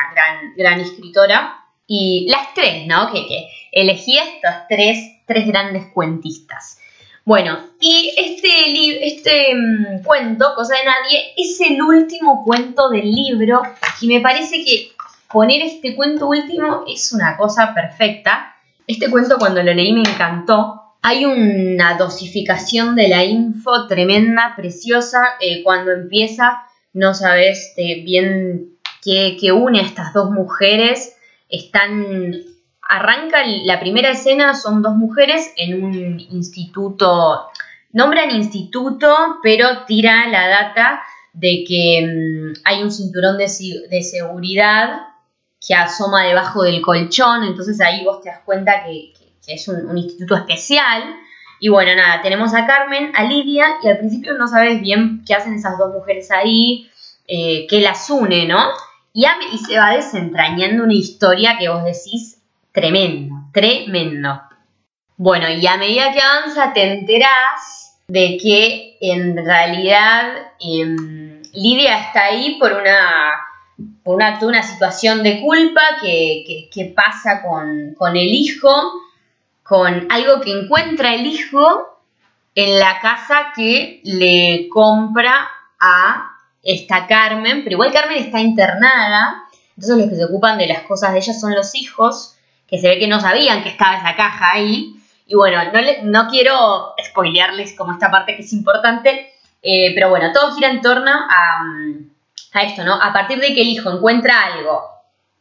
gran, 0.55 0.79
escritora. 0.79 1.57
Y 1.87 2.29
las 2.29 2.53
tres, 2.53 2.87
¿no? 2.87 3.11
Que, 3.11 3.27
que 3.27 3.49
elegí 3.73 4.17
estos 4.17 4.53
tres, 4.69 4.97
tres 5.27 5.45
grandes 5.45 5.87
cuentistas. 5.93 6.77
Bueno, 7.23 7.59
y 7.79 8.13
este, 8.17 9.07
este 9.07 9.53
mm, 9.53 10.03
cuento, 10.03 10.53
Cosa 10.55 10.75
de 10.75 10.85
Nadie, 10.85 11.33
es 11.37 11.61
el 11.61 11.81
último 11.81 12.43
cuento 12.43 12.89
del 12.89 13.11
libro 13.11 13.61
y 14.01 14.07
me 14.07 14.21
parece 14.21 14.63
que 14.63 14.91
poner 15.31 15.61
este 15.61 15.95
cuento 15.95 16.27
último 16.27 16.83
es 16.87 17.11
una 17.13 17.37
cosa 17.37 17.73
perfecta. 17.73 18.55
Este 18.87 19.09
cuento 19.09 19.37
cuando 19.37 19.61
lo 19.61 19.73
leí 19.73 19.93
me 19.93 20.01
encantó. 20.01 20.81
Hay 21.03 21.25
una 21.25 21.95
dosificación 21.95 22.95
de 22.95 23.07
la 23.07 23.23
info 23.23 23.87
tremenda, 23.87 24.53
preciosa. 24.55 25.19
Eh, 25.39 25.63
cuando 25.63 25.91
empieza 25.91 26.63
no 26.93 27.13
sabes 27.13 27.73
eh, 27.77 28.03
bien 28.03 28.77
qué, 29.03 29.37
qué 29.39 29.51
une 29.51 29.79
a 29.79 29.83
estas 29.83 30.13
dos 30.13 30.31
mujeres. 30.31 31.15
Están 31.49 32.50
arranca 32.91 33.41
la 33.45 33.79
primera 33.79 34.11
escena, 34.11 34.53
son 34.53 34.81
dos 34.81 34.95
mujeres 34.95 35.53
en 35.55 35.81
un 35.81 36.19
instituto, 36.19 37.47
nombran 37.93 38.31
instituto, 38.31 39.15
pero 39.41 39.85
tira 39.85 40.27
la 40.27 40.49
data 40.49 41.01
de 41.31 41.63
que 41.65 42.05
mm, 42.05 42.61
hay 42.65 42.83
un 42.83 42.91
cinturón 42.91 43.37
de, 43.37 43.47
seguridad 43.47 45.03
que 45.65 45.73
asoma 45.73 46.25
debajo 46.25 46.63
del 46.63 46.81
colchón, 46.81 47.45
entonces 47.45 47.79
ahí 47.79 48.03
vos 48.03 48.21
te 48.21 48.27
das 48.27 48.39
cuenta 48.43 48.83
que, 48.83 49.13
es 49.47 49.67
un, 49.69 49.97
instituto 49.97 50.35
especial. 50.35 51.01
Y 51.61 51.69
bueno, 51.69 51.95
nada, 51.95 52.21
tenemos 52.21 52.53
a 52.53 52.65
Carmen, 52.65 53.13
a 53.15 53.23
Lidia, 53.23 53.67
y 53.83 53.87
al 53.87 53.99
principio 53.99 54.33
no 54.33 54.49
sabes 54.49 54.81
bien 54.81 55.23
qué 55.25 55.33
hacen 55.33 55.53
esas 55.53 55.77
dos 55.77 55.93
mujeres 55.93 56.29
ahí, 56.29 56.89
eh, 57.27 57.67
qué 57.69 57.79
las 57.79 58.09
une, 58.09 58.47
¿no? 58.47 58.59
Y 59.13 59.25
se 59.57 59.77
va 59.77 59.91
desentrañando 59.91 60.83
una 60.83 60.93
historia 60.93 61.57
que 61.57 61.69
vos 61.69 61.83
decís, 61.83 62.40
Tremendo, 62.71 63.35
tremendo. 63.51 64.41
Bueno, 65.17 65.49
y 65.49 65.65
a 65.67 65.77
medida 65.77 66.11
que 66.13 66.21
avanza 66.21 66.73
te 66.73 66.93
enterás 66.93 67.97
de 68.07 68.37
que 68.41 68.97
en 69.01 69.37
realidad 69.45 70.33
em, 70.59 71.41
Lidia 71.53 71.99
está 71.99 72.25
ahí 72.25 72.57
por 72.59 72.73
una, 72.73 73.39
por 74.03 74.15
una, 74.15 74.63
situación 74.63 75.21
de 75.21 75.41
culpa 75.41 75.81
que, 76.01 76.93
pasa 76.95 77.41
con, 77.41 77.93
con 77.97 78.15
el 78.15 78.27
hijo, 78.27 78.71
con 79.63 80.07
algo 80.09 80.41
que 80.41 80.51
encuentra 80.51 81.13
el 81.13 81.25
hijo 81.25 81.99
en 82.55 82.79
la 82.79 82.99
casa 82.99 83.53
que 83.55 84.01
le 84.03 84.67
compra 84.69 85.47
a 85.79 86.31
esta 86.63 87.07
Carmen, 87.07 87.63
pero 87.63 87.75
igual 87.75 87.91
Carmen 87.91 88.17
está 88.17 88.39
internada, 88.39 89.43
entonces 89.75 89.97
los 89.97 90.09
que 90.09 90.15
se 90.15 90.25
ocupan 90.25 90.57
de 90.57 90.67
las 90.67 90.81
cosas 90.83 91.13
de 91.13 91.19
ella 91.19 91.33
son 91.33 91.55
los 91.55 91.75
hijos, 91.75 92.35
que 92.71 92.79
se 92.79 92.87
ve 92.87 92.99
que 92.99 93.07
no 93.07 93.19
sabían 93.19 93.61
que 93.61 93.69
estaba 93.69 93.97
esa 93.97 94.15
caja 94.15 94.53
ahí. 94.53 94.95
Y 95.27 95.35
bueno, 95.35 95.61
no, 95.71 95.81
no 96.03 96.29
quiero 96.29 96.95
spoilearles 97.09 97.75
como 97.77 97.91
esta 97.91 98.09
parte 98.09 98.35
que 98.35 98.43
es 98.43 98.53
importante, 98.53 99.33
eh, 99.61 99.93
pero 99.93 100.09
bueno, 100.09 100.31
todo 100.33 100.55
gira 100.55 100.69
en 100.69 100.81
torno 100.81 101.11
a, 101.11 101.61
a, 102.53 102.61
esto, 102.63 102.83
¿no? 102.83 102.93
A 102.93 103.11
partir 103.11 103.39
de 103.39 103.53
que 103.53 103.61
el 103.61 103.67
hijo 103.67 103.91
encuentra 103.91 104.45
algo 104.45 104.89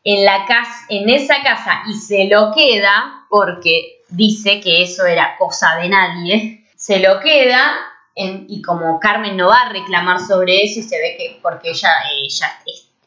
en, 0.03 0.25
la 0.25 0.45
casa, 0.45 0.87
en 0.89 1.09
esa 1.09 1.41
casa 1.43 1.83
y 1.89 1.95
se 1.95 2.27
lo 2.27 2.53
queda, 2.53 3.25
porque 3.29 4.03
dice 4.09 4.61
que 4.61 4.83
eso 4.83 5.07
era 5.07 5.37
cosa 5.39 5.77
de 5.77 5.89
nadie, 5.89 6.67
se 6.77 6.99
lo 6.99 7.21
queda 7.21 7.77
y 8.17 8.61
como 8.61 9.01
Carmen 9.01 9.37
no 9.37 9.49
va 9.49 9.63
a 9.63 9.73
reclamar 9.73 10.21
sobre 10.21 10.63
eso 10.63 10.81
y 10.81 10.83
se 10.83 10.99
ve 10.99 11.17
que 11.17 11.39
porque 11.41 11.71
ella, 11.71 11.91
ella 12.13 12.59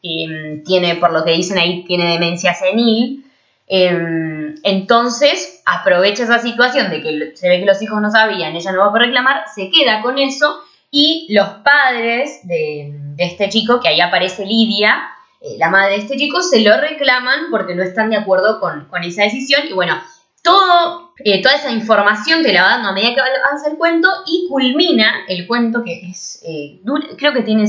eh, 0.02 0.62
tiene, 0.64 0.96
por 0.96 1.12
lo 1.12 1.24
que 1.24 1.32
dicen 1.32 1.58
ahí, 1.58 1.84
tiene 1.84 2.12
demencia 2.12 2.54
senil, 2.54 3.24
Em, 3.66 4.56
entonces 4.62 5.62
aprovecha 5.64 6.24
esa 6.24 6.38
situación 6.38 6.90
de 6.90 7.00
que 7.00 7.32
se 7.34 7.48
ve 7.48 7.60
que 7.60 7.66
los 7.66 7.80
hijos 7.80 8.00
no 8.00 8.10
sabían, 8.10 8.54
ella 8.54 8.72
no 8.72 8.80
va 8.80 8.86
a 8.86 8.90
poder 8.90 9.06
reclamar, 9.06 9.44
se 9.54 9.70
queda 9.70 10.02
con 10.02 10.18
eso 10.18 10.62
y 10.90 11.26
los 11.30 11.48
padres 11.64 12.46
de, 12.46 12.94
este 13.18 13.48
chico, 13.48 13.80
que 13.80 13.88
ahí 13.88 14.00
aparece 14.00 14.44
Lidia, 14.44 15.02
eh, 15.40 15.56
la 15.58 15.70
madre 15.70 15.92
de 15.92 16.02
este 16.02 16.16
chico, 16.16 16.42
se 16.42 16.60
lo 16.60 16.78
reclaman 16.78 17.46
porque 17.50 17.74
no 17.74 17.82
están 17.82 18.10
de 18.10 18.16
acuerdo 18.16 18.60
con, 18.60 18.86
esa 19.02 19.22
decisión 19.22 19.62
y 19.68 19.72
bueno, 19.72 20.00
todo, 20.42 21.12
eh, 21.24 21.42
toda 21.42 21.54
esa 21.54 21.72
información 21.72 22.42
te 22.42 22.52
la 22.52 22.62
va 22.62 22.68
dando 22.68 22.90
a 22.90 22.92
medida 22.92 23.14
que 23.14 23.20
avanza 23.20 23.70
el 23.70 23.76
cuento 23.78 24.08
y 24.26 24.46
culmina 24.48 25.24
el 25.26 25.46
cuento 25.46 25.82
que 25.82 26.10
es, 26.10 26.42
eh, 26.46 26.80
creo 27.16 27.32
que 27.32 27.42
tiene 27.42 27.64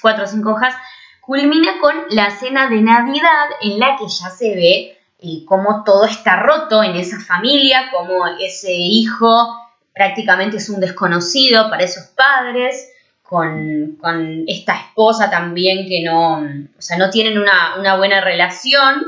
cuatro 0.00 0.24
o 0.24 0.28
cinco 0.28 0.52
hojas, 0.52 0.74
culmina 1.28 1.78
con 1.78 1.94
la 2.08 2.30
cena 2.30 2.70
de 2.70 2.80
Navidad 2.80 3.48
en 3.60 3.78
la 3.78 3.98
que 3.98 4.08
ya 4.08 4.30
se 4.30 4.54
ve 4.54 4.98
eh, 5.18 5.44
cómo 5.44 5.84
todo 5.84 6.06
está 6.06 6.36
roto 6.36 6.82
en 6.82 6.96
esa 6.96 7.20
familia, 7.20 7.90
cómo 7.92 8.26
ese 8.40 8.72
hijo 8.72 9.46
prácticamente 9.94 10.56
es 10.56 10.70
un 10.70 10.80
desconocido 10.80 11.68
para 11.68 11.84
esos 11.84 12.06
padres, 12.16 12.90
con, 13.22 13.98
esta 14.46 14.74
esposa 14.74 15.28
también 15.28 15.86
que 15.86 16.02
no, 16.02 16.38
o 16.38 16.80
sea, 16.80 16.96
no 16.96 17.10
tienen 17.10 17.36
una, 17.36 17.96
buena 17.98 18.22
relación. 18.22 19.02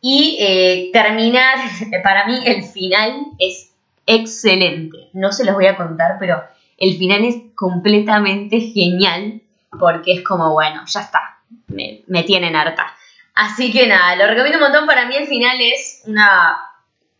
Y 0.00 0.38
eh, 0.40 0.90
terminar, 0.92 1.58
para 2.02 2.26
mí 2.26 2.40
el 2.44 2.64
final 2.64 3.24
es 3.38 3.72
excelente. 4.04 5.10
No 5.12 5.30
se 5.30 5.44
los 5.44 5.54
voy 5.54 5.66
a 5.66 5.76
contar, 5.76 6.16
pero 6.18 6.42
el 6.76 6.98
final 6.98 7.24
es 7.24 7.36
completamente 7.54 8.58
genial 8.58 9.42
porque 9.78 10.14
es 10.14 10.24
como, 10.24 10.52
bueno, 10.52 10.82
ya 10.86 11.00
está, 11.00 11.35
me, 11.68 12.22
tienen 12.22 12.56
harta. 12.56 12.86
Así 13.34 13.72
que 13.72 13.86
nada, 13.86 14.16
lo 14.16 14.26
recomiendo 14.26 14.58
un 14.58 14.64
montón. 14.64 14.86
Para 14.86 15.06
mí 15.06 15.16
el 15.16 15.26
final 15.26 15.60
es 15.60 16.02
una. 16.06 16.56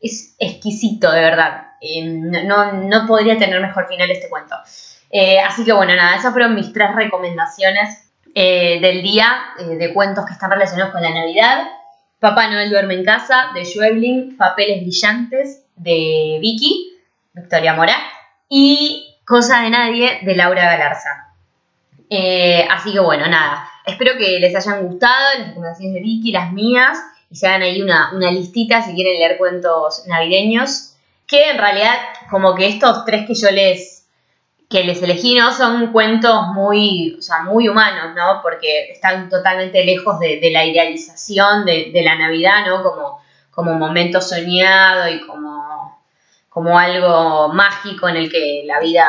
es 0.01 0.35
exquisito, 0.39 1.11
de 1.13 1.21
verdad. 1.21 1.67
Eh, 1.81 2.03
no, 2.05 3.07
podría 3.07 3.39
tener 3.39 3.61
mejor 3.61 3.87
final 3.89 4.11
este 4.11 4.29
cuento. 4.29 4.57
Eh, 5.11 5.41
así 5.41 5.65
que 5.65 5.73
bueno, 5.73 5.95
nada, 5.95 6.17
esas 6.17 6.33
fueron 6.33 6.55
mis 6.55 6.73
tres 6.73 6.95
recomendaciones 6.95 8.11
eh, 8.35 8.81
del 8.81 9.03
día 9.03 9.31
de 9.59 9.95
cuentos 9.95 10.27
que 10.27 10.33
están 10.33 10.51
relacionados 10.51 10.93
con 10.93 11.03
la 11.03 11.11
Navidad. 11.11 11.69
Papá 12.19 12.49
Noel 12.49 12.71
duerme 12.71 12.95
en 12.95 13.05
casa, 13.05 13.51
de 13.55 13.65
Schwebling, 13.65 14.37
Papeles 14.37 14.81
Brillantes, 14.81 15.65
de 15.77 16.39
Vicky, 16.41 16.99
Victoria 17.35 17.75
Mora, 17.75 17.97
y 18.49 19.15
Cosa 19.27 19.63
de 19.63 19.71
Nadie, 19.71 20.21
de 20.23 20.35
Laura 20.35 20.65
Galarza. 20.65 21.35
así 22.71 22.93
que 22.93 23.01
bueno, 23.01 23.29
nada, 23.29 23.69
Espero 23.87 24.19
que 24.19 24.41
les 24.41 24.55
hayan 24.57 24.85
gustado 24.89 25.39
las 25.39 25.49
recomendaciones 25.49 25.95
de 25.95 26.01
Vicky, 26.01 26.33
las 26.33 26.53
mías, 26.53 26.99
y 27.31 27.37
se 27.37 27.47
hagan 27.47 27.63
ahí 27.63 27.81
una, 27.81 28.11
listita 28.33 28.83
si 28.83 28.95
quieren 28.95 29.15
leer 29.15 29.39
cuentos 29.39 30.03
navideños, 30.09 30.95
que 31.25 31.51
en 31.51 31.59
realidad 31.59 31.95
como 32.29 32.57
que 32.57 32.67
estos 32.67 33.05
tres 33.05 33.29
que 33.29 33.35
yo 33.35 33.49
les, 33.53 34.05
que 34.69 34.83
les 34.83 35.01
elegí, 35.03 35.37
¿no? 35.37 35.53
Son 35.53 35.93
cuentos 35.93 36.49
muy, 36.49 37.15
o 37.17 37.23
sea, 37.23 37.43
muy 37.43 37.69
humanos, 37.69 38.13
¿no? 38.17 38.41
Porque 38.43 38.91
están 38.91 39.29
totalmente 39.29 39.85
lejos 39.85 40.19
de, 40.19 40.41
la 40.51 40.65
idealización 40.65 41.65
de, 41.65 41.93
la 42.05 42.17
Navidad, 42.17 42.67
¿no? 42.67 42.83
Como, 42.83 43.21
como 43.53 43.75
momento 43.75 44.21
soñado 44.21 45.09
y 45.09 45.25
como, 45.29 45.97
como 46.49 46.77
algo 46.77 47.51
mágico 47.51 48.09
en 48.09 48.17
el 48.17 48.33
que 48.33 48.65
la 48.67 48.81
vida, 48.81 49.07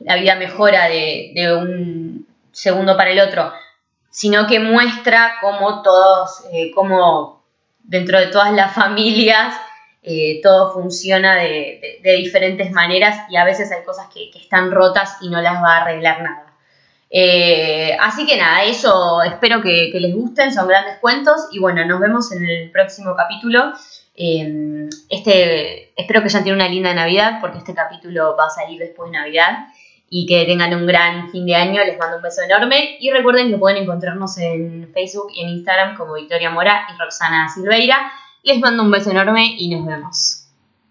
la 0.00 0.16
vida 0.16 0.34
mejora 0.34 0.88
de, 0.88 1.30
de 1.32 1.54
un 1.54 2.26
segundo 2.50 2.96
para 2.96 3.10
el 3.10 3.20
otro 3.20 3.52
sino 4.18 4.48
que 4.48 4.58
muestra 4.58 5.34
cómo 5.40 5.80
todos, 5.80 6.42
eh, 6.52 6.72
cómo 6.74 7.44
dentro 7.84 8.18
de 8.18 8.26
todas 8.26 8.52
las 8.52 8.74
familias 8.74 9.54
eh, 10.02 10.40
todo 10.42 10.72
funciona 10.72 11.36
de, 11.36 12.00
diferentes 12.02 12.72
maneras 12.72 13.16
y 13.30 13.36
a 13.36 13.44
veces 13.44 13.70
hay 13.70 13.84
cosas 13.84 14.08
que, 14.12 14.28
están 14.36 14.72
rotas 14.72 15.18
y 15.20 15.28
no 15.28 15.40
las 15.40 15.62
va 15.62 15.76
a 15.76 15.82
arreglar 15.82 16.22
nada. 16.22 16.52
Eh, 17.10 17.96
así 18.00 18.26
que 18.26 18.36
nada, 18.36 18.64
eso 18.64 19.22
espero 19.22 19.62
que, 19.62 19.92
les 19.94 20.12
gusten, 20.12 20.52
son 20.52 20.66
grandes 20.66 20.96
cuentos 20.98 21.36
y 21.52 21.60
bueno, 21.60 21.84
nos 21.86 22.00
vemos 22.00 22.32
en 22.32 22.44
el 22.44 22.72
próximo 22.72 23.14
capítulo. 23.14 23.72
este, 24.16 25.92
espero 25.94 26.24
que 26.24 26.28
ya 26.28 26.42
tiene 26.42 26.56
una 26.56 26.68
linda 26.68 26.92
Navidad 26.92 27.38
porque 27.40 27.58
este 27.58 27.72
capítulo 27.72 28.34
va 28.36 28.46
a 28.46 28.50
salir 28.50 28.80
después 28.80 29.12
de 29.12 29.18
Navidad 29.18 29.68
y 30.10 30.26
que 30.26 30.44
tengan 30.46 30.74
un 30.74 30.86
gran 30.86 31.30
fin 31.30 31.46
de 31.46 31.54
año. 31.54 31.84
Les 31.84 31.98
mando 31.98 32.16
un 32.16 32.22
beso 32.22 32.42
enorme 32.42 32.96
y 33.00 33.10
recuerden 33.10 33.50
que 33.50 33.58
pueden 33.58 33.82
encontrarnos 33.82 34.38
en 34.38 34.90
Facebook 34.92 35.28
y 35.34 35.42
en 35.42 35.50
Instagram 35.50 35.96
como 35.96 36.14
Victoria 36.14 36.50
Mora 36.50 36.86
y 36.92 36.98
Roxana 36.98 37.48
Silveira. 37.48 38.10
Les 38.42 38.58
mando 38.58 38.82
un 38.82 38.90
beso 38.90 39.10
enorme 39.10 39.54
y 39.58 39.68
nos 39.68 39.86
vemos. 39.86 40.47